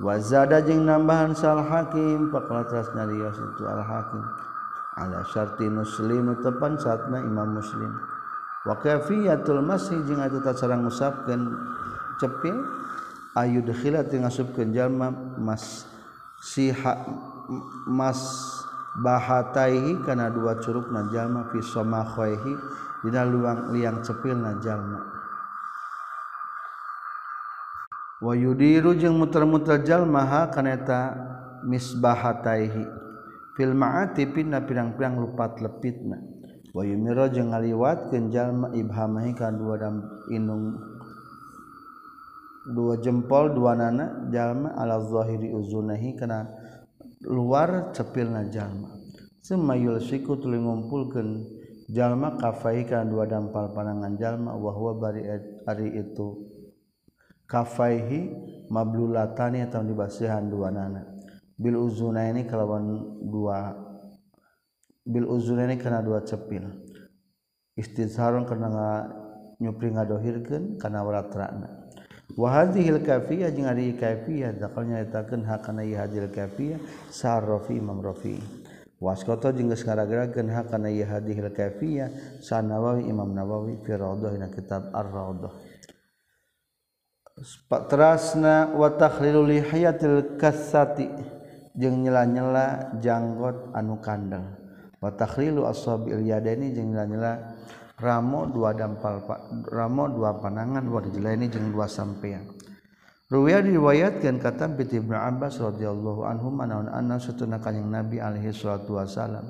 Wa 0.00 0.16
zada 0.16 0.64
jeung 0.64 0.88
nambahan 0.88 1.36
sal 1.36 1.60
Hakim 1.60 2.32
faqala 2.32 2.64
tasna 2.72 3.04
itu 3.04 3.68
al 3.68 3.84
Hakim. 3.84 4.24
Ala 4.96 5.28
syarti 5.28 5.68
muslim 5.68 6.32
tepan 6.40 6.80
saatna 6.80 7.20
Imam 7.20 7.60
Muslim. 7.60 7.92
Wa 8.64 8.80
kafiyatul 8.80 9.60
masih 9.60 10.08
jeung 10.08 10.24
eta 10.24 10.40
tasarang 10.40 10.88
ngusapkeun 10.88 11.52
cepil 12.16 12.56
ayu 13.36 13.60
dekhilat 13.60 14.08
ngasupkeun 14.08 14.72
jalma 14.72 15.12
mas 15.36 15.84
siha 16.40 16.96
mas 17.84 18.24
bahataihi 19.02 20.00
kana 20.04 20.32
dua 20.32 20.56
curug 20.60 20.88
najallma 20.88 21.52
fi 21.52 21.60
somakhoihi 21.60 22.52
dina 23.04 23.24
luang 23.28 23.72
liang 23.76 24.00
cepil 24.00 24.36
najallma 24.36 25.00
wa 28.24 28.32
yudiru 28.32 28.96
jeung 28.96 29.20
muter-muter 29.20 29.84
jalma 29.84 30.24
ha 30.24 30.40
kana 30.48 30.76
eta 30.76 31.00
misbahataihi 31.66 32.84
fil 33.56 33.72
ma'ati 33.72 34.28
pina 34.28 34.60
pirang-pirang 34.60 35.16
lupat 35.16 35.64
lepitna. 35.64 36.20
Wa 36.76 36.84
yumiro 36.84 37.24
jeung 37.32 37.56
ngaliwatkeun 37.56 38.28
jalma 38.28 38.68
ibhamahi 38.76 39.32
kana 39.32 39.56
dua 39.56 39.74
dam 39.80 40.04
inung 40.28 40.76
dua 42.68 43.00
jempol 43.00 43.56
dua 43.56 43.72
nana 43.72 44.28
jalma 44.28 44.76
ala 44.76 45.00
zahiri 45.00 45.56
uzunahi 45.56 46.12
kana 46.20 46.44
luar 47.26 47.90
cepil 47.90 48.30
najallma 48.30 48.96
semayul 49.46 50.02
siku 50.02 50.34
tuli 50.42 50.58
ngumpulkan 50.58 51.46
jalma 51.86 52.34
kafaikan 52.34 53.06
dua 53.06 53.30
dampal 53.30 53.70
panangan 53.70 54.18
jalma 54.18 54.58
wahwa 54.58 54.98
bari 54.98 55.22
ari 55.66 55.88
itu. 56.02 56.50
Kafaihi 57.46 58.34
mablulatani 58.74 59.62
atau 59.62 59.86
dibasihan 59.86 60.42
dua 60.50 60.74
nana. 60.74 61.06
Bil 61.54 61.78
uzuna 61.78 62.26
ini 62.26 62.42
kalawan 62.42 62.90
dua 63.22 63.70
bil 65.06 65.30
uzuna 65.30 65.70
ini 65.70 65.78
karena 65.78 66.02
dua 66.02 66.26
cepil. 66.26 66.66
Istizharun 67.78 68.50
karena 68.50 69.06
nyupri 69.62 69.94
ngadohirkan 69.94 70.74
kana 70.82 71.06
waratrakna 71.06 71.85
wahadhil 72.34 72.98
kafiyah 72.98 73.54
jeung 73.54 73.70
ari 73.70 73.94
kafiyah 73.94 74.50
dakal 74.58 74.82
nyaritakeun 74.82 75.46
hakana 75.46 75.86
ieu 75.86 75.94
hadil 75.94 76.26
kafiyah 76.26 76.82
sahar 77.14 77.46
rafi 77.46 77.78
imam 77.78 78.02
rafi 78.02 78.42
waskoto 78.98 79.54
jeung 79.54 79.70
geus 79.70 79.86
ngaragerakeun 79.86 80.50
hakana 80.50 80.90
ieu 80.90 81.06
hadil 81.06 81.46
kafiyah 81.54 82.10
sa 82.42 82.58
nawawi 82.58 83.06
imam 83.06 83.30
nawawi 83.30 83.78
fi 83.86 83.94
raudhah 83.94 84.34
dina 84.34 84.50
kitab 84.50 84.90
ar-raudhah 84.90 85.54
terasna 87.86 88.74
wa 88.74 88.90
takhlilu 88.90 89.46
lihiyatil 89.46 90.40
kasati 90.40 91.06
jeung 91.76 92.02
nyela-nyela 92.02 92.96
janggot 92.98 93.70
anu 93.76 94.00
kandang 94.00 94.56
wa 94.98 95.12
takhlilu 95.12 95.68
ashabil 95.68 96.24
yadaini 96.24 96.72
jeung 96.72 96.96
nyela-nyela 96.96 97.55
Ramo 97.96 98.52
dua 98.52 98.76
dampal 98.76 99.24
Ramo 99.72 100.04
dua 100.12 100.36
panangan 100.36 100.84
wa 100.84 101.00
dijelaini 101.00 101.48
jeung 101.48 101.72
dua 101.72 101.88
sampean. 101.88 102.44
Ruwiya 103.26 103.58
diriwayatkan 103.58 104.38
kata 104.38 104.70
Piti 104.78 105.02
Ibn 105.02 105.18
Abbas 105.18 105.58
radhiyallahu 105.58 106.22
anhu 106.30 106.46
manaun 106.52 106.86
anna 106.86 107.18
satuna 107.18 107.58
kanjing 107.58 107.90
Nabi 107.90 108.22
alaihi 108.22 108.54
salatu 108.54 109.02
wasalam 109.02 109.42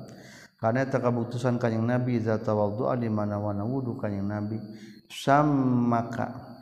karena 0.57 0.89
takabutusan 0.89 1.61
kanjing 1.61 1.85
Nabi 1.85 2.17
za 2.17 2.41
tawaddu'a 2.41 2.97
di 2.97 3.05
mana 3.05 3.37
wana 3.37 3.61
wudu 3.61 3.93
kanjing 4.01 4.25
Nabi 4.25 4.57
samaka 5.05 6.57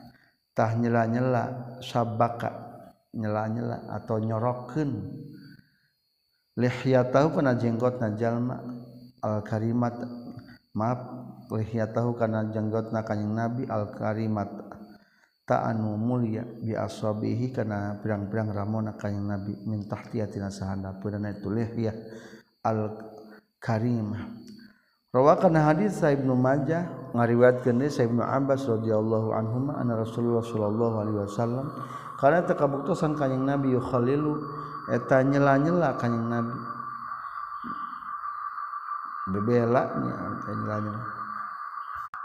tah 0.52 0.76
nyela-nyela 0.76 1.80
sabaka 1.80 2.52
nyela-nyela 3.16 3.96
atau 3.96 4.20
nyorokeun. 4.20 4.92
Lihyatahu 6.60 7.36
kana 7.40 7.56
jenggotna 7.56 8.12
jalma 8.20 8.60
al 9.24 9.40
karimat 9.40 9.96
maaf 10.76 11.24
lihia 11.54 11.91
tahu 11.91 12.18
kana 12.18 12.50
jenggot 12.50 12.89
na 12.89 13.06
kanyang 13.06 13.34
nabi 13.34 13.64
al-karimat. 13.70 14.50
Ta'anu 15.46 15.93
mulia 15.93 16.41
bi 16.41 16.74
aswabihi 16.74 17.54
kana 17.54 18.02
pirang-pirang 18.02 18.50
ramona 18.50 18.98
kanyang 18.98 19.38
nabi. 19.38 19.54
Min 19.70 19.86
tahtiyatina 19.86 20.50
sahanda 20.50 20.98
purana 20.98 21.30
itu 21.30 21.54
lihia 21.54 21.93
al-karimah. 22.66 24.26
Rawakan 25.16 25.56
hadis 25.56 26.04
sa 26.04 26.12
Ibnu 26.12 26.36
Majah 26.36 27.16
ngariwayatkeun 27.16 27.80
deui 27.80 27.88
sa 27.88 28.04
Ibnu 28.04 28.20
Abbas 28.20 28.68
radhiyallahu 28.68 29.32
anhuma 29.32 29.80
anna 29.80 29.96
Rasulullah 29.96 30.43
sallallahu 30.43 30.96
alaihi 31.00 31.20
wasallam 31.24 31.72
kana 32.20 32.43
takabuktosan 32.43 33.16
kanjing 33.16 33.48
Nabi 33.48 33.72
yukhalilu 33.72 34.43
eta 34.91 35.24
nyela-nyela 35.24 35.96
kanjing 35.96 36.28
Nabi. 36.28 36.58
Bebelaknya 39.32 40.16
nyela-nyela. 40.52 41.14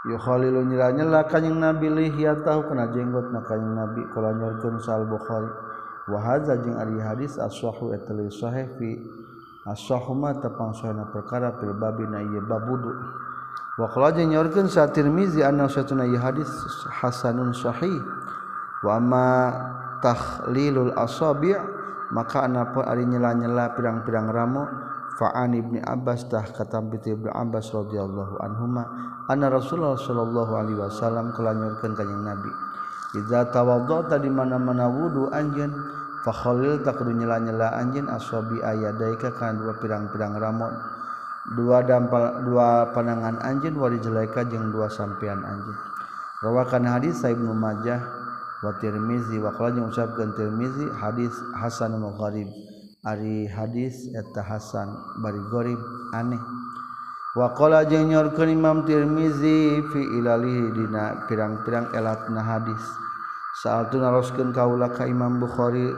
Yukhalilun 0.01 0.65
nyela 0.73 1.29
kanjing 1.29 1.61
Nabi 1.61 1.85
lihyat 1.93 2.41
tahu 2.41 2.73
kena 2.73 2.89
jenggot 2.89 3.29
na 3.29 3.45
kanjing 3.45 3.77
Nabi 3.77 4.01
kala 4.09 4.33
nyorkeun 4.33 4.81
sal 4.81 5.05
Bukhari. 5.05 5.45
Wa 6.09 6.17
hadza 6.17 6.57
jeung 6.57 6.81
ari 6.81 6.97
hadis 6.97 7.37
as-sahu 7.37 7.93
eta 7.93 8.09
leuwih 8.09 8.33
sahih 8.33 8.65
fi 8.81 8.97
as-sahu 9.69 10.17
ma 10.17 10.33
tepang 10.33 10.73
sahana 10.73 11.05
perkara 11.13 11.53
fil 11.61 11.77
babi 11.77 12.09
na 12.09 12.17
ieu 12.25 12.41
babudu. 12.41 12.89
Wa 13.77 13.85
qala 13.93 14.09
jeung 14.17 14.33
nyorkeun 14.33 14.65
sa 14.65 14.89
Tirmizi 14.89 15.45
anna 15.45 15.69
satuna 15.69 16.09
ieu 16.09 16.17
hadis 16.17 16.49
hasanun 16.89 17.53
sahih. 17.53 18.01
Wa 18.81 18.97
ma 18.97 19.53
takhlilul 20.01 20.97
asabi' 20.97 21.53
maka 22.09 22.43
anapun 22.49 22.83
ari 22.83 23.05
nyela-nyela 23.05 23.77
pirang-pirang 23.77 24.33
ramo 24.33 24.65
Fa'an 25.19 25.51
ibni 25.57 25.83
Abbas 25.83 26.29
tah 26.31 26.45
kata 26.45 26.79
binti 26.83 27.11
ibnu 27.11 27.27
Abbas 27.31 27.73
radhiyallahu 27.73 28.39
anhuma 28.39 28.83
anna 29.27 29.51
Rasulullah 29.51 29.99
sallallahu 29.99 30.53
alaihi 30.55 30.79
wasallam 30.79 31.35
kelanyurkeun 31.35 31.91
ka 31.97 32.03
Nabi. 32.07 32.51
Idza 33.19 33.51
tawaddata 33.51 34.23
di 34.23 34.31
mana-mana 34.31 34.87
wudu 34.87 35.27
anjeun 35.35 35.71
fa 36.23 36.31
khalil 36.31 36.79
takru 36.81 37.11
nyela-nyela 37.11 37.75
anjeun 37.75 38.07
ashabi 38.07 38.63
ayadaika 38.63 39.35
kana 39.35 39.59
dua 39.59 39.73
pirang-pirang 39.83 40.39
ramon. 40.39 40.71
Dua 41.57 41.81
dampal 41.81 42.45
dua 42.45 42.93
panangan 42.93 43.41
anjeun 43.41 43.73
wali 43.73 43.97
jelaika 43.97 44.45
jeung 44.45 44.69
dua 44.69 44.85
sampean 44.93 45.41
anjeun 45.41 45.73
rawakan 46.45 46.85
hadis 46.85 47.17
Sa'ib 47.17 47.41
Ibnu 47.41 47.57
Majah 47.57 47.97
wa 48.61 48.77
Tirmizi 48.77 49.41
wa 49.41 49.49
qala 49.57 49.73
jeung 49.73 49.89
usapkeun 49.89 50.37
Tirmizi 50.37 50.85
hadis 51.01 51.33
Hasan 51.57 51.97
Mugharib 51.97 52.45
Ari 53.01 53.49
hadis 53.49 54.13
eta 54.13 54.45
Hasan 54.45 54.93
bari 55.25 55.41
gorib 55.49 55.81
aneh. 56.13 56.37
Wakola 57.33 57.81
jeung 57.89 58.13
nyorkeun 58.13 58.53
Imam 58.53 58.85
Tirmizi 58.85 59.81
fi 59.89 60.01
ilalihi 60.21 60.69
dina 60.69 61.25
pirang-pirang 61.25 61.97
elatna 61.97 62.45
hadis. 62.45 62.83
Saatu 63.65 63.97
naroskeun 63.97 64.53
kaula 64.53 64.93
ka 64.93 65.09
Imam 65.09 65.41
Bukhari 65.41 65.89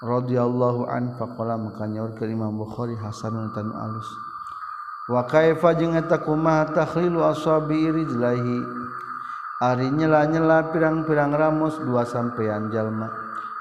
radhiyallahu 0.00 0.88
an 0.88 1.20
faqala 1.20 1.60
maka 1.60 1.84
nyorkeun 1.84 2.32
Imam 2.32 2.56
Bukhari 2.56 2.96
hasanun 2.96 3.52
tanu 3.52 3.76
alus. 3.76 4.08
Wa 5.12 5.28
kaifa 5.28 5.76
jeung 5.76 6.00
eta 6.00 6.16
kumaha 6.24 6.80
takhlilu 6.80 7.28
ashabi 7.28 7.92
rijlahi 7.92 8.56
ari 9.60 9.92
nyela-nyela 9.92 10.72
pirang-pirang 10.72 11.36
ramus 11.36 11.76
dua 11.84 12.08
sampean 12.08 12.72
jalma. 12.72 13.19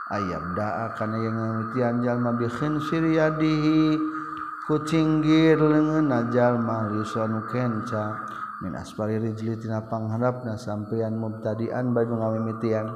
ayam 0.10 0.57
daa 0.57 0.89
kana 0.97 1.22
yang 1.22 1.38
ngamutian 1.38 2.01
jalma 2.01 2.34
bi 2.34 2.49
khinsir 2.49 3.05
yadihi 3.05 3.97
ku 4.70 4.82
cinggir 4.86 5.57
jalma 6.30 6.89
lisanu 6.93 7.41
kenca. 7.49 8.18
Min 8.60 8.76
asfali 8.76 9.16
rijli 9.16 9.55
tina 9.55 9.80
pangharapna 9.80 10.60
sampean 10.60 11.16
mubtadian 11.16 11.95
baju 11.95 12.14
ngamimitian. 12.20 12.91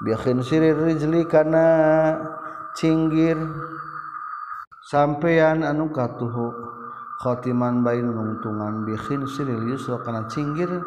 Bi 0.00 0.16
siri 0.40 0.72
rijli 0.72 1.28
kana 1.28 2.16
cinggir. 2.72 3.36
Sampean 4.82 5.62
anu 5.62 5.92
katuhu 5.92 6.50
khotiman 7.20 7.84
bain 7.84 8.08
nungtungan 8.08 8.88
bi 8.88 8.96
siri 9.04 9.52
yusra 9.68 10.00
kana 10.00 10.24
cinggir. 10.32 10.80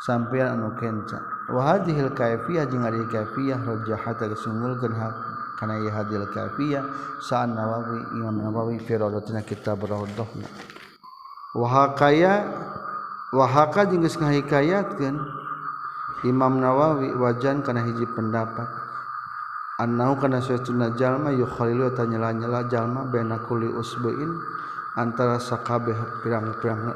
Sampean 0.00 0.58
anu 0.58 0.72
kenca. 0.72 1.37
wahadihil 1.48 2.12
kaifiyah 2.12 2.68
jeung 2.68 2.84
ari 2.84 3.00
kaifiyah 3.08 3.56
rajahat 3.64 4.20
tegas 4.20 4.44
ngunggulkeun 4.44 4.92
hak 4.92 5.14
kana 5.56 5.80
ieu 5.80 5.90
hadil 5.90 6.28
kaifiyah 6.28 6.84
sa'an 7.24 7.56
nawawi 7.56 8.04
imam 8.20 8.36
nawawi 8.36 8.76
fi 8.84 9.00
rawdatina 9.00 9.40
kitab 9.42 9.80
rawdahna 9.82 10.44
wahakaya 11.56 12.44
wahaka 13.32 13.88
jeung 13.88 14.04
geus 14.04 14.20
ngahikayatkeun 14.20 15.16
imam 16.28 16.60
nawawi 16.60 17.16
wajan 17.16 17.64
kana 17.64 17.80
hiji 17.88 18.04
pendapat 18.12 18.68
annahu 19.80 20.20
kana 20.20 20.44
suatuna 20.44 20.92
jalma 21.00 21.32
yukhalilu 21.32 21.94
tanyela-nyela 21.96 22.68
jalma 22.68 23.08
baina 23.08 23.40
kulli 23.46 23.70
usbuin 23.72 24.36
antara 24.98 25.38
sakabeh 25.38 25.94
pirang-pirang 26.20 26.92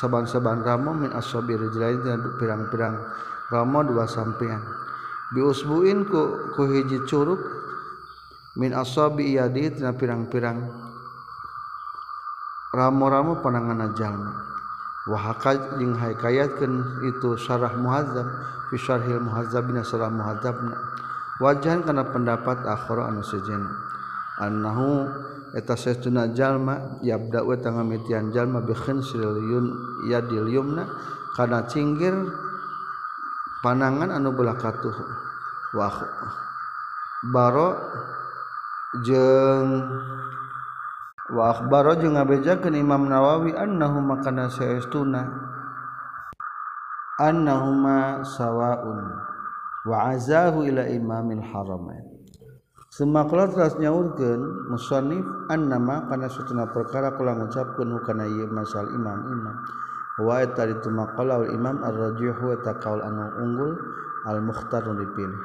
saban-saban 0.00 0.64
ramo 0.64 0.96
min 0.96 1.12
ashabi 1.12 1.56
rijlain 1.56 2.00
pirang-pirang 2.40 2.96
ramo 3.52 3.78
dua 3.84 4.08
sampean. 4.08 4.60
Biusbuin 5.32 6.08
ku 6.08 6.52
ku 6.56 6.68
hiji 6.68 7.04
curug 7.08 7.40
min 8.56 8.72
ashabi 8.72 9.36
yadi 9.36 9.72
tina 9.72 9.92
pirang-pirang 9.96 10.60
ramo-ramo 12.72 13.40
panangan 13.44 13.92
jalma. 13.96 14.32
Wa 15.02 15.18
hakaj 15.18 15.82
jeung 15.82 15.98
hayakayatkeun 15.98 17.04
itu 17.10 17.34
syarah 17.34 17.74
muhadzab 17.74 18.28
fi 18.70 18.76
syarhil 18.78 19.18
muhadzab 19.18 19.66
bina 19.66 19.82
syarah 19.82 20.06
muhadzabna 20.06 20.78
wajahan 21.42 21.82
kana 21.82 22.06
pendapat 22.06 22.62
akhara 22.62 23.10
anu 23.10 23.18
sejen 23.26 23.66
annahu 24.38 25.10
eta 25.52 25.76
sesuna 25.76 26.32
jalma 26.32 27.00
yabda 27.04 27.44
tengah 27.60 27.84
mitian 27.84 28.32
jalma 28.32 28.64
bi 28.64 28.72
khansril 28.72 29.36
yadil 30.08 30.48
yumna 30.48 30.88
kana 31.36 31.68
cinggir 31.68 32.16
panangan 33.60 34.16
anu 34.16 34.32
belakatuh 34.32 34.96
wa 35.76 35.88
baro 37.32 37.68
jeung 39.00 39.88
wa 41.32 41.44
akhbaro 41.48 41.96
jeung 41.96 42.18
ngabejakeun 42.20 42.76
Imam 42.76 43.08
Nawawi 43.08 43.56
annahu 43.56 44.04
makana 44.04 44.52
saestuna 44.52 45.32
annahuma 47.16 48.20
sawaun 48.24 49.16
wa 49.88 49.96
azahu 50.12 50.68
ila 50.68 50.84
imamil 50.92 51.40
haramain. 51.40 52.21
semakula 52.92 53.48
telah 53.48 53.72
nyaurkan 53.80 54.68
musonif 54.68 55.24
an 55.48 55.72
nama 55.72 56.04
karena 56.12 56.28
perkara 56.68 57.16
kula 57.16 57.32
ngucapkeun 57.40 57.88
hukana 57.88 58.28
iya 58.28 58.44
masal 58.52 58.84
imam 58.92 59.32
imam. 59.32 59.56
Wa 60.20 60.44
eta 60.44 60.68
itu 60.68 60.92
maqala 60.92 61.40
al 61.40 61.56
imam 61.56 61.80
ar-rajihu 61.80 62.52
eta 62.52 62.76
kaul 62.76 63.00
anu 63.00 63.32
unggul 63.40 63.72
al 64.28 64.44
mukhtar 64.44 64.84
nu 64.84 65.00
dipilih. 65.00 65.40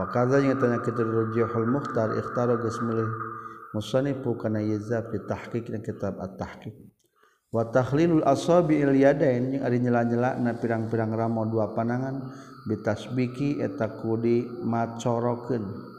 Wa 0.00 0.08
kadza 0.08 0.40
yang 0.40 0.56
tanya 0.56 0.80
kita 0.80 1.04
rajihul 1.04 1.68
mukhtar 1.68 2.16
ikhtaro 2.16 2.56
geus 2.64 2.80
milih 2.80 3.12
musannif 3.76 4.24
kana 4.40 4.64
yazab 4.64 5.12
di 5.12 5.20
tahqiq 5.28 5.68
dan 5.68 5.84
kitab 5.84 6.16
at-tahqiq. 6.24 6.72
Wa 7.52 7.68
tahlilul 7.68 8.24
asabi 8.24 8.80
il 8.80 8.96
yadain 8.96 9.60
yang 9.60 9.62
ari 9.68 9.76
nyela-nyelana 9.84 10.56
pirang-pirang 10.56 11.12
ramo 11.12 11.44
dua 11.44 11.76
panangan 11.76 12.32
bitasbiki 12.64 13.60
eta 13.60 13.92
kudi 14.00 14.44
macorokeun 14.64 15.97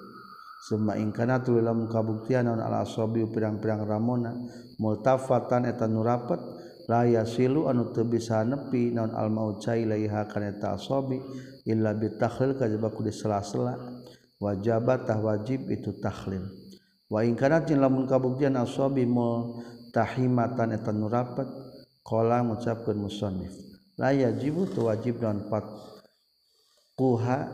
Suma 0.60 1.00
ingkana 1.00 1.40
tulam 1.40 1.88
kabuktian 1.88 2.52
non 2.52 2.60
ala 2.60 2.84
asabi 2.84 3.24
pirang-pirang 3.32 3.88
ramona 3.88 4.36
multafatan 4.76 5.64
eta 5.64 5.88
nurapat 5.88 6.36
laya 6.92 7.24
silu 7.24 7.72
anu 7.72 7.96
teu 7.96 8.04
bisa 8.04 8.44
nepi 8.44 8.92
naon 8.92 9.16
al 9.16 9.32
mauca 9.32 9.72
laiha 9.72 10.28
kana 10.28 10.52
eta 10.52 10.76
asabi 10.76 11.16
illa 11.64 11.96
bitakhlil 11.96 12.60
kajaba 12.60 12.92
ku 12.92 13.08
disela-sela 13.08 13.80
wajibat 14.44 15.08
tah 15.08 15.20
wajib 15.24 15.72
itu 15.72 15.96
takhlil. 16.04 16.44
Wa 17.08 17.24
ingkana 17.24 17.64
tin 17.64 17.80
lamun 17.80 18.04
kabuktian 18.04 18.60
asabi 18.60 19.08
mul 19.08 19.64
tahimatan 19.96 20.76
eta 20.76 20.92
nurapat 20.92 21.48
qala 22.04 22.44
ngucapkeun 22.44 23.00
musannif 23.00 23.56
la 23.96 24.12
yajibu 24.12 24.68
tu 24.76 24.92
wajib 24.92 25.24
naon 25.24 25.48
pat 25.48 25.64
kuha 27.00 27.48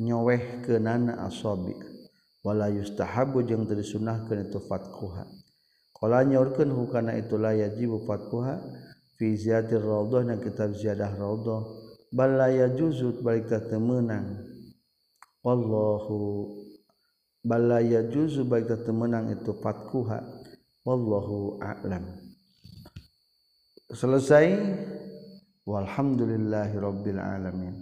nyoweh 0.00 0.64
kenana 0.64 1.28
wala 2.46 2.70
yustahabu 2.70 3.42
jeung 3.42 3.66
teu 3.66 3.74
disunahkeun 3.74 4.46
itu 4.46 4.62
fatquha. 4.62 5.26
Qala 5.90 6.22
nyaurkeun 6.22 6.70
hukana 6.70 7.18
itu 7.18 7.34
la 7.34 7.50
yajibu 7.58 8.06
fatquha 8.06 8.62
fi 9.18 9.34
ziyadir 9.34 9.82
raudhah 9.82 10.22
na 10.22 10.38
kitab 10.38 10.70
ziyadah 10.78 11.10
raudhah. 11.18 11.66
Bal 12.14 12.38
la 12.38 12.48
yajuzu 12.54 13.18
balik 13.26 13.50
teh 13.50 13.58
temenang 13.66 14.46
wallahu 15.42 16.54
bal 17.42 17.66
la 17.66 17.82
yajuzu 17.82 18.46
balik 18.46 18.70
teh 18.70 18.80
temenang 18.86 19.34
itu 19.34 19.50
fatquha. 19.58 20.22
Wallahu 20.86 21.58
a'lam. 21.58 22.06
Selesai. 23.90 24.54
Walhamdulillahirabbil 25.66 27.18
alamin. 27.18 27.74